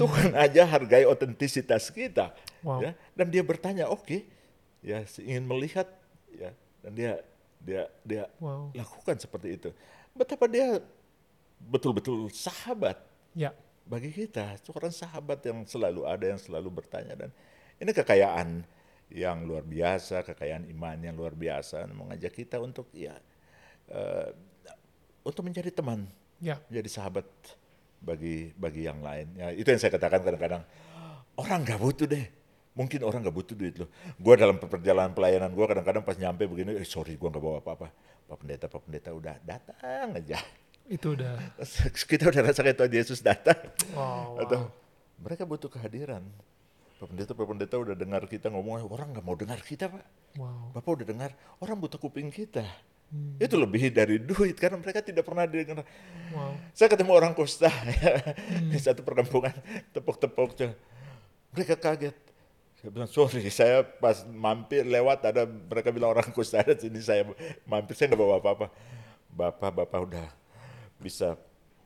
[0.00, 2.32] Tuhan aja hargai otentisitas kita.
[2.64, 2.80] Wow.
[2.80, 4.24] Ya, dan dia bertanya, oke,
[4.80, 5.84] ya ingin melihat,
[6.32, 7.12] ya, dan dia
[7.60, 8.72] dia dia Wow.
[8.72, 9.68] lakukan seperti itu.
[10.16, 10.80] Betapa dia
[11.60, 12.98] betul-betul sahabat
[13.36, 13.54] Ya.
[13.88, 17.30] bagi kita seorang sahabat yang selalu ada yang selalu bertanya dan
[17.78, 18.62] ini kekayaan
[19.08, 23.16] yang luar biasa kekayaan iman yang luar biasa mengajak kita untuk ya
[23.88, 24.28] eh,
[25.24, 26.62] untuk menjadi teman Ya.
[26.70, 27.26] Jadi sahabat
[27.98, 29.34] bagi bagi yang lain.
[29.34, 30.62] Ya, itu yang saya katakan kadang-kadang
[31.34, 32.26] orang nggak butuh deh.
[32.78, 33.90] Mungkin orang nggak butuh duit loh.
[34.22, 37.90] Gue dalam perjalanan pelayanan gue kadang-kadang pas nyampe begini, eh, sorry gue nggak bawa apa-apa.
[38.30, 40.38] Pak pendeta, Pak pendeta udah datang aja.
[40.88, 41.36] Itu udah.
[42.10, 43.60] Kita udah rasa kayak Tuhan Yesus datang.
[43.92, 44.72] Wow, Atau
[45.20, 46.24] mereka butuh kehadiran.
[46.98, 50.02] Pak pendeta, Pak pendeta udah dengar kita ngomong, orang nggak mau dengar kita Pak.
[50.34, 50.74] Wow.
[50.74, 51.30] Bapak udah dengar,
[51.62, 52.66] orang butuh kuping kita.
[53.38, 55.86] Itu lebih dari duit karena mereka tidak pernah dengar.
[56.34, 56.58] Wow.
[56.74, 57.70] Saya ketemu orang Kosta
[58.74, 59.54] di satu perkampungan
[59.94, 60.74] tepuk-tepuk tuh.
[61.54, 62.18] Mereka kaget.
[62.82, 67.22] Saya bilang sorry, saya pas mampir lewat ada mereka bilang orang Kosta ada sini saya
[67.62, 68.66] mampir saya nggak bawa apa-apa.
[69.30, 70.26] Bapak bapak udah
[71.00, 71.38] bisa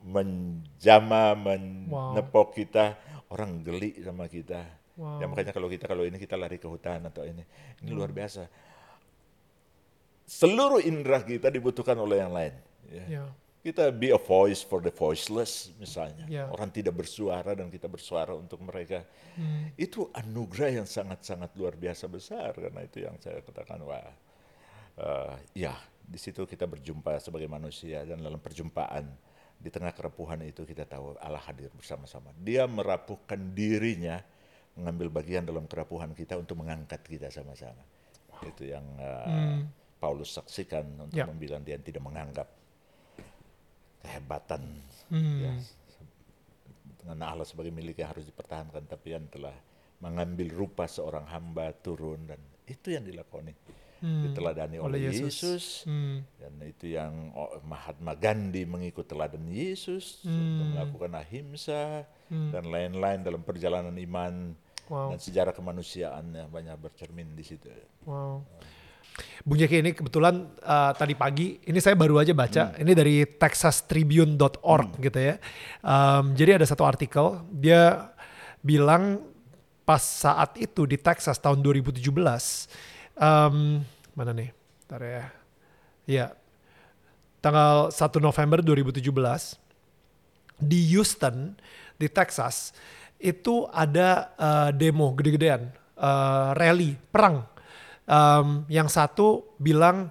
[0.03, 2.99] menjama menepok kita
[3.31, 4.67] orang geli sama kita.
[4.99, 5.23] Wow.
[5.23, 7.47] Ya makanya kalau kita kalau ini kita lari ke hutan atau ini
[7.81, 8.45] ini luar biasa.
[10.29, 12.55] Seluruh indera kita dibutuhkan oleh yang lain.
[12.93, 13.07] Ya.
[13.09, 13.25] Ya.
[13.63, 16.27] Kita be a voice for the voiceless misalnya.
[16.27, 16.51] Ya.
[16.51, 19.07] Orang tidak bersuara dan kita bersuara untuk mereka.
[19.79, 24.13] Itu anugerah yang sangat-sangat luar biasa besar karena itu yang saya katakan wah
[24.99, 25.73] eh, ya
[26.13, 29.09] di situ kita berjumpa sebagai manusia dan dalam perjumpaan
[29.57, 32.29] di tengah kerepuhan itu kita tahu Allah hadir bersama-sama.
[32.37, 34.21] Dia merapuhkan dirinya
[34.77, 37.81] mengambil bagian dalam kerapuhan kita untuk mengangkat kita sama-sama.
[38.45, 39.65] Itu yang eh,
[39.97, 41.25] Paulus saksikan untuk Ya.
[41.25, 42.49] membilang dia tidak menganggap
[44.03, 45.39] kehebatan Hmm.
[45.39, 45.53] ya,
[46.99, 49.55] dengan Allah sebagai miliknya harus dipertahankan tapi yang telah
[50.03, 53.55] mengambil rupa seorang hamba turun dan itu yang dilakoni
[54.03, 55.23] diteladani Oleh oleh Yesus.
[55.23, 56.27] Yesus, Hmm.
[56.37, 63.47] dan itu yang oh, Mahatma Gandhi mengikut teladan Yesus untuk melakukan ahimsa dan lain-lain dalam
[63.47, 64.59] perjalanan iman
[64.91, 65.15] Wow.
[65.15, 67.71] dan sejarah kemanusiaan yang banyak bercermin di situ.
[68.05, 68.43] Wow.
[69.47, 74.89] Bung Jeki ini kebetulan uh, tadi pagi ini saya baru aja baca ini dari texastribune.org
[74.99, 75.37] gitu ya.
[75.85, 78.11] Um, jadi ada satu artikel dia
[78.59, 79.23] bilang
[79.87, 82.03] pas saat itu di Texas tahun 2017
[83.19, 83.83] um,
[84.13, 84.51] mana nih?
[84.85, 85.25] Bentar ya.
[86.05, 86.27] Ya.
[87.43, 89.03] Tanggal 1 November 2017
[90.63, 91.59] di Houston
[91.99, 92.71] di Texas
[93.19, 97.47] itu ada uh, demo gede-gedean uh, rally perang
[98.03, 100.11] Um, yang satu bilang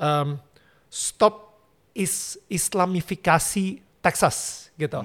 [0.00, 0.40] um,
[0.88, 1.60] stop
[1.92, 5.04] is Islamifikasi Texas gitu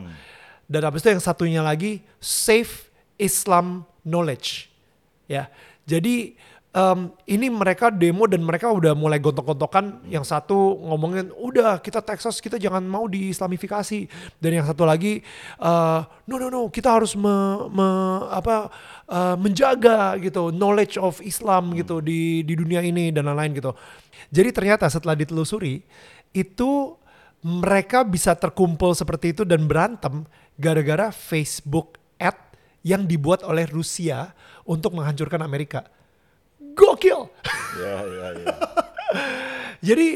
[0.71, 2.87] dan habis itu yang satunya lagi save
[3.19, 4.71] Islam knowledge
[5.27, 5.51] ya
[5.83, 6.39] jadi
[6.73, 12.41] um, ini mereka demo dan mereka udah mulai gontok-gontokan yang satu ngomongin udah kita Texas
[12.41, 14.09] kita jangan mau diislamifikasi.
[14.41, 15.23] Dan yang satu lagi
[15.61, 17.31] uh, no no no kita harus me,
[17.71, 18.73] me- apa
[19.07, 23.71] uh, menjaga gitu knowledge of Islam gitu di di dunia ini dan lain-lain gitu.
[24.33, 25.85] Jadi ternyata setelah ditelusuri
[26.33, 26.97] itu
[27.43, 30.23] mereka bisa terkumpul seperti itu dan berantem
[30.57, 32.39] gara-gara Facebook ad
[32.81, 34.31] yang dibuat oleh Rusia
[34.63, 35.83] untuk menghancurkan Amerika.
[36.73, 37.29] Gokil.
[37.79, 38.47] Ya, ya, ya.
[39.93, 40.07] Jadi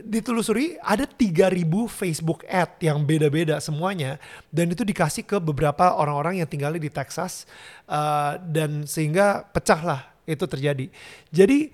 [0.00, 4.16] ditelusuri ada 3000 Facebook ad yang beda-beda semuanya
[4.48, 7.44] dan itu dikasih ke beberapa orang-orang yang tinggal di Texas
[7.84, 10.88] eh, dan sehingga pecahlah itu terjadi.
[11.28, 11.70] Jadi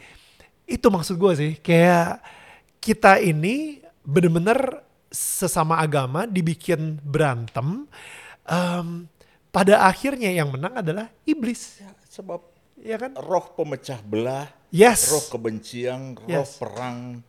[0.67, 2.19] itu maksud gue sih kayak
[2.83, 7.87] kita ini bener-bener sesama agama dibikin berantem.
[8.47, 9.11] em,
[9.51, 12.39] pada akhirnya yang menang adalah iblis, Ya, sebab
[12.87, 13.13] ya kan?
[13.19, 15.11] roh pemecah belah, Yes.
[15.11, 16.57] roh kebencian, roh Yes.
[16.57, 17.21] perang,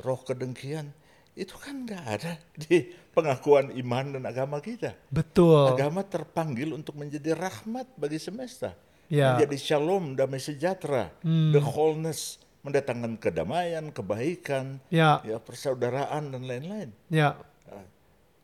[0.00, 0.88] roh kedengkian,
[1.36, 4.96] itu kan nggak ada di pengakuan iman dan agama kita.
[5.12, 5.70] Betul.
[5.70, 8.72] Agama terpanggil untuk menjadi rahmat bagi semesta,
[9.06, 9.28] Ya.
[9.28, 9.44] Hmm.
[9.44, 16.90] menjadi shalom, damai sejahtera, the wholeness, mendatangkan kedamaian, kebaikan, Ya, ya persaudaraan dan lain-lain.
[17.12, 17.36] ya,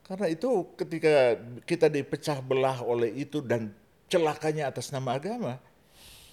[0.04, 3.70] Karena itu ketika kita dipecah belah oleh itu dan
[4.10, 5.62] celakanya atas nama agama,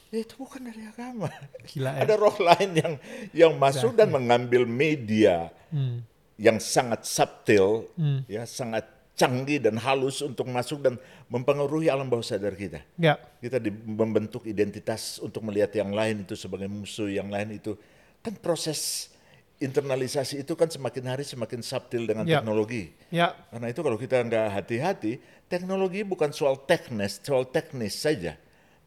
[0.10, 1.28] itu bukan dari agama.
[1.68, 2.08] Gila ya.
[2.08, 2.94] Ada roh lain yang
[3.36, 6.00] yang masuk dan mengambil media Hmm.
[6.40, 7.92] yang sangat subtil,
[8.26, 8.88] ya sangat
[9.18, 10.96] canggih dan halus untuk masuk dan
[11.28, 12.80] mempengaruhi alam bawah sadar kita.
[12.96, 17.74] ya, Kita di- membentuk identitas untuk melihat yang lain itu sebagai musuh, yang lain itu
[18.22, 19.10] kan proses
[19.58, 22.40] internalisasi itu kan semakin hari semakin subtil dengan Ya.
[22.40, 22.94] teknologi.
[23.10, 25.18] ya, Karena itu kalau kita nggak hati-hati,
[25.50, 28.38] teknologi bukan soal teknis, soal teknis saja,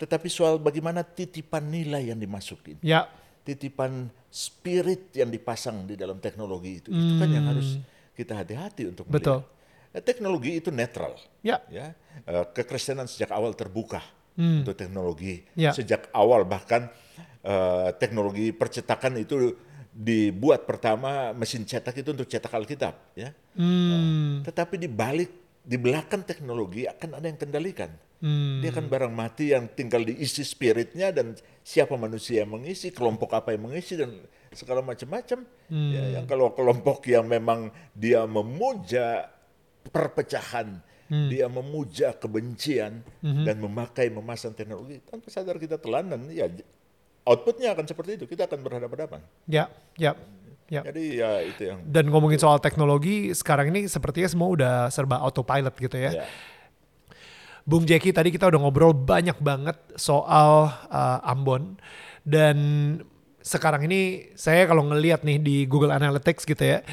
[0.00, 3.04] tetapi soal bagaimana titipan nilai yang dimasukin, ya,
[3.44, 7.76] titipan spirit yang dipasang di dalam teknologi itu, itu kan yang harus
[8.16, 9.44] kita hati-hati untuk melihat.
[9.44, 9.60] Betul.
[9.90, 11.92] Eh, Teknologi itu netral, ya, ya.
[12.24, 14.00] Eh, Kekristenan sejak awal terbuka
[14.40, 15.76] untuk teknologi, Ya.
[15.76, 16.88] sejak awal bahkan
[17.44, 19.56] eh, teknologi percetakan itu
[19.90, 23.36] dibuat pertama mesin cetak itu untuk cetak Alkitab, ya.
[23.58, 24.40] Hmm.
[24.46, 25.28] Tetapi di balik,
[25.60, 27.90] di belakang teknologi akan ada yang kendalikan.
[28.20, 28.60] Hmm.
[28.60, 31.32] Dia kan barang mati yang tinggal diisi spiritnya dan
[31.64, 34.12] siapa manusia yang mengisi, kelompok apa yang mengisi dan
[34.52, 35.40] segala macam-macam.
[35.72, 35.90] Hmm.
[35.92, 39.32] Ya, yang kalau kelompok yang memang dia memuja
[39.88, 41.26] perpecahan, Hmm.
[41.26, 46.46] dia memuja kebencian dan memakai memasang teknologi, tanpa sadar kita telan ya
[47.26, 48.24] outputnya akan seperti itu.
[48.30, 49.20] Kita akan berhadapan-hadapan.
[49.50, 49.66] Ya,
[49.98, 50.14] ya,
[50.70, 50.86] ya.
[50.86, 55.74] Jadi ya itu yang Dan ngomongin soal teknologi, sekarang ini sepertinya semua udah serba autopilot
[55.74, 56.22] gitu ya.
[56.22, 56.26] ya.
[57.68, 61.76] Bung Jeki tadi kita udah ngobrol banyak banget soal uh, Ambon
[62.24, 62.56] dan
[63.40, 66.84] sekarang ini saya kalau ngelihat nih di Google Analytics gitu ya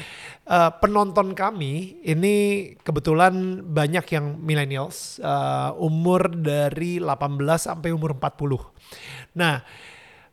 [0.48, 2.34] uh, penonton kami ini
[2.80, 9.36] kebetulan banyak yang millennials uh, umur dari 18 sampai umur 40.
[9.36, 9.60] Nah,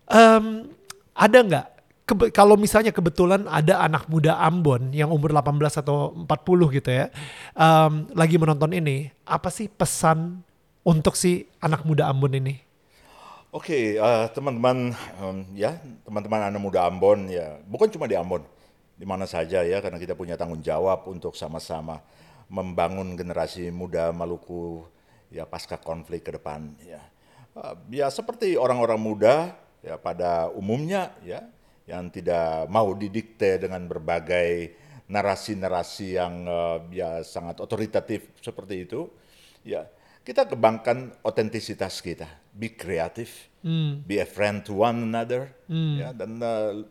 [0.08, 0.72] em,
[1.12, 1.68] ada nggak
[2.06, 7.10] kebe- kalau misalnya kebetulan ada anak muda Ambon yang umur 18 atau 40 gitu ya,
[7.58, 10.40] em, lagi menonton ini, apa sih pesan
[10.86, 12.62] untuk si anak muda Ambon ini?
[13.50, 18.46] Oke, eh, teman-teman em, ya, teman-teman anak muda Ambon ya, bukan cuma di Ambon,
[18.96, 22.00] di mana saja ya, karena kita punya tanggung jawab untuk sama-sama
[22.46, 24.86] membangun generasi muda Maluku
[25.34, 27.02] ya pasca konflik ke depan ya.
[27.58, 29.36] Eh, ya seperti orang-orang muda
[29.82, 31.48] ya pada umumnya ya,
[31.86, 34.74] yang tidak mau didikte dengan berbagai
[35.06, 39.06] narasi-narasi yang eh, ya sangat otoritatif seperti itu,
[39.62, 39.86] ya
[40.26, 43.30] kita kembangkan otentisitas kita, be creative,
[44.10, 45.54] be a friend to one another,
[46.02, 46.82] ya dan uh,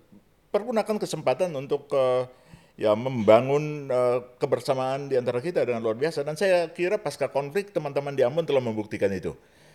[0.54, 2.30] pergunakan kesempatan untuk uh,
[2.78, 6.22] ya membangun uh, kebersamaan di antara kita dengan luar biasa.
[6.22, 9.34] Dan saya kira pasca konflik teman-teman di Ambon telah membuktikan itu.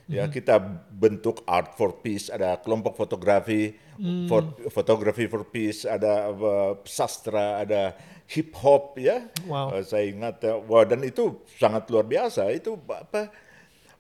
[0.10, 0.58] Ya kita
[0.90, 3.78] bentuk art for peace, ada kelompok fotografi,
[4.26, 4.42] for,
[4.74, 7.94] fotografi for peace, ada uh, sastra, ada
[8.26, 9.30] hip hop ya.
[9.46, 9.78] Wow.
[9.78, 12.50] Uh, saya ingat uh, wah dan itu sangat luar biasa.
[12.50, 13.30] Itu apa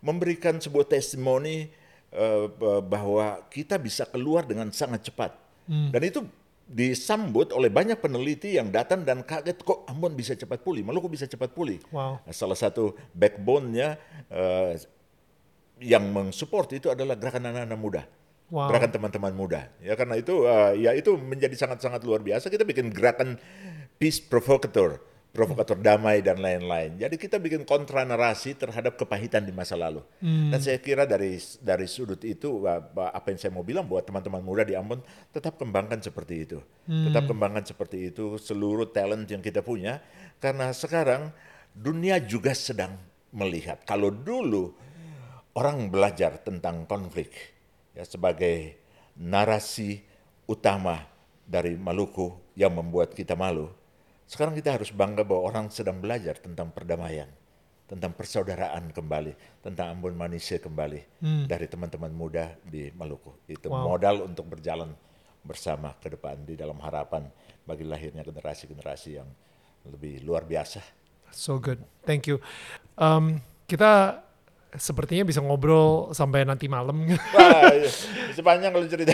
[0.02, 1.70] memberikan sebuah testimoni
[2.18, 2.50] uh,
[2.82, 5.38] bahwa kita bisa keluar dengan sangat cepat.
[5.70, 6.26] Dan itu
[6.70, 11.26] disambut oleh banyak peneliti yang datang dan kaget kok Ambon bisa cepat pulih, Maluku bisa
[11.26, 11.78] cepat pulih.
[11.94, 12.22] Wow.
[12.22, 14.02] Nah, Salah satu backbone-nya
[14.34, 14.74] uh,
[15.80, 18.04] yang mensupport itu adalah gerakan anak-anak muda.
[18.50, 18.74] Wow.
[18.74, 19.62] Gerakan teman-teman muda.
[19.80, 22.50] Ya karena itu uh, ya itu menjadi sangat-sangat luar biasa.
[22.50, 23.38] Kita bikin gerakan
[24.02, 24.98] peace provocator,
[25.30, 26.98] provokator damai dan lain-lain.
[26.98, 30.02] Jadi kita bikin kontra narasi terhadap kepahitan di masa lalu.
[30.50, 32.82] Dan saya kira dari dari sudut itu uh,
[33.14, 35.00] apa yang saya mau bilang buat teman-teman muda di Ambon
[35.30, 36.58] tetap kembangkan seperti itu.
[36.90, 40.02] Tetap kembangkan seperti itu seluruh talent yang kita punya
[40.42, 41.30] karena sekarang
[41.70, 42.98] dunia juga sedang
[43.30, 44.74] melihat kalau dulu
[45.58, 47.34] orang belajar tentang konflik
[47.98, 48.78] ya sebagai
[49.18, 50.00] narasi
[50.46, 51.04] utama
[51.44, 53.70] dari Maluku yang membuat kita malu.
[54.30, 57.26] Sekarang kita harus bangga bahwa orang sedang belajar tentang perdamaian,
[57.90, 59.34] tentang persaudaraan kembali,
[59.66, 61.02] tentang Ambon Manusia kembali
[61.50, 63.34] dari teman-teman muda di Maluku.
[63.50, 63.90] Itu Wow.
[63.98, 64.94] modal untuk berjalan
[65.42, 67.26] bersama ke depan di dalam harapan
[67.66, 69.30] bagi lahirnya generasi-generasi yang
[69.90, 70.84] lebih luar biasa.
[71.34, 72.38] So good, thank you.
[73.02, 74.22] Um, kita
[74.78, 77.10] sepertinya bisa ngobrol sampai nanti malam.
[77.36, 77.90] Wah, iya.
[78.38, 79.14] sepanjang kalau cerita.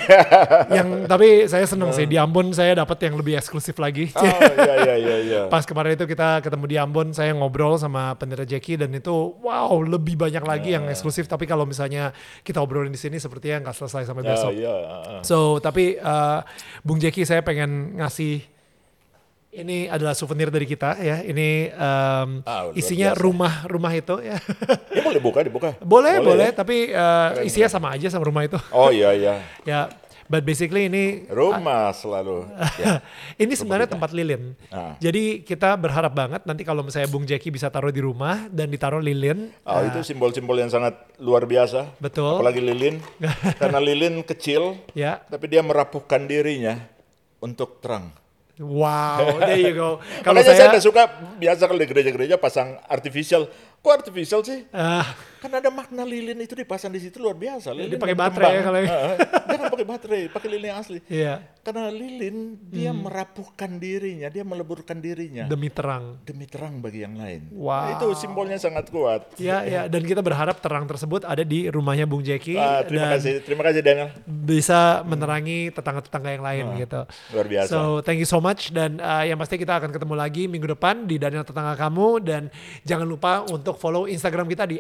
[0.67, 4.11] yang tapi saya seneng sih di Ambon saya dapat yang lebih eksklusif lagi.
[4.19, 4.25] oh
[4.59, 5.41] iya iya iya iya.
[5.47, 9.71] Pas kemarin itu kita ketemu di Ambon, saya ngobrol sama pendeta Jackie dan itu wow
[9.79, 11.29] lebih banyak lagi yang eksklusif.
[11.31, 12.11] Tapi kalau misalnya
[12.43, 14.51] kita obrolin di sini sepertinya nggak selesai sampai Oh, besok.
[14.57, 15.21] iya, ah, ah.
[15.21, 16.43] So tapi uh,
[16.83, 18.54] Bung Jackie saya pengen ngasih
[19.55, 21.19] ini adalah souvenir dari kita ya.
[21.21, 24.35] Ini um, Ah, isinya rumah-rumah itu ya.
[24.91, 25.69] Ya boleh buka, dibuka.
[25.79, 26.55] boleh, boleh, ya?
[26.55, 28.59] tapi uh, isinya sama aja sama rumah itu.
[28.69, 29.33] Oh iya iya.
[29.69, 29.87] ya,
[30.25, 32.43] but basically ini Rumah selalu.
[32.81, 32.99] Ya.
[33.35, 34.51] ini sebenarnya tempat lilin.
[34.67, 34.99] Ah.
[34.99, 38.99] Jadi kita berharap banget nanti kalau misalnya Bung Jackie bisa taruh di rumah dan ditaruh
[38.99, 39.55] lilin.
[39.63, 41.87] Oh, itu simbol-simbol yang sangat luar biasa.
[41.97, 42.35] Betul.
[42.43, 42.99] Apalagi lilin.
[43.61, 46.75] Karena lilin kecil, Ya, tapi dia merapuhkan dirinya
[47.39, 48.11] untuk terang.
[48.59, 49.99] Wow, there you go.
[50.25, 51.03] Kalau Makanya saya saya, suka
[51.35, 53.47] biasa kalau di gereja-gereja pasang artificial.
[53.83, 54.65] Kok artificial sih?
[54.73, 55.05] ah,
[55.45, 57.69] Kan ada makna lilin itu dipasang di situ luar biasa.
[57.69, 58.79] Lilin pakai baterai ya kalau.
[58.81, 59.13] Ah,
[59.45, 60.99] Jangan pakai baterai, pakai lilin yang asli.
[61.05, 63.05] Iya, Karena lilin dia Hmm.
[63.05, 66.17] merapuhkan dirinya, dia meleburkan dirinya demi terang.
[66.21, 67.49] demi terang bagi yang lain.
[67.51, 67.69] Wow.
[67.71, 69.33] Nah, itu simbolnya sangat kuat.
[69.37, 73.17] Ya, ya, dan kita berharap terang tersebut ada di rumahnya Bung Jackie Ah, terima dan
[73.17, 74.09] kasih, terima kasih Daniel.
[74.25, 77.01] bisa menerangi tetangga-tetangga yang lain gitu.
[77.31, 77.69] Luar biasa.
[77.69, 81.05] So thank you so much dan uh, yang pasti kita akan ketemu lagi minggu depan
[81.05, 82.49] di Daniel Tetangga Kamu dan
[82.81, 84.77] jangan lupa untuk follow Instagram kita di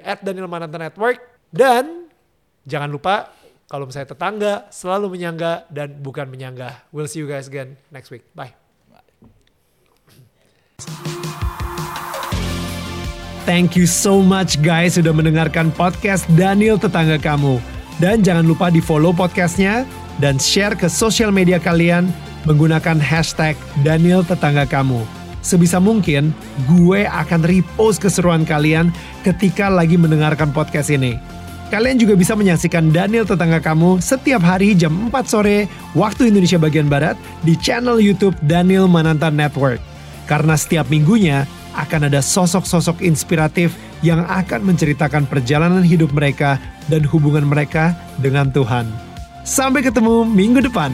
[0.55, 1.19] @danielmananta network
[1.51, 2.07] dan
[2.63, 3.35] jangan lupa
[3.65, 6.85] Kalau misalnya tetangga, selalu menyangga dan bukan menyangga.
[6.93, 8.21] We'll see you guys again next week.
[8.37, 8.53] Bye.
[13.49, 17.57] Thank you so much guys sudah mendengarkan podcast Daniel Tetangga Kamu.
[17.97, 19.81] Dan jangan lupa di follow podcastnya
[20.21, 22.09] dan share ke sosial media kalian
[22.45, 25.24] menggunakan hashtag Daniel Tetangga Kamu.
[25.45, 26.33] Sebisa mungkin
[26.65, 28.89] gue akan repost keseruan kalian
[29.21, 31.21] ketika lagi mendengarkan podcast ini.
[31.69, 36.89] Kalian juga bisa menyaksikan Daniel Tetangga Kamu setiap hari jam 4 sore waktu Indonesia bagian
[36.89, 37.13] Barat
[37.45, 39.77] di channel YouTube Daniel Mananta Network.
[40.25, 41.45] Karena setiap minggunya
[41.77, 46.57] akan ada sosok-sosok inspiratif yang akan menceritakan perjalanan hidup mereka
[46.89, 48.89] dan hubungan mereka dengan Tuhan.
[49.45, 50.89] Sampai ketemu minggu depan.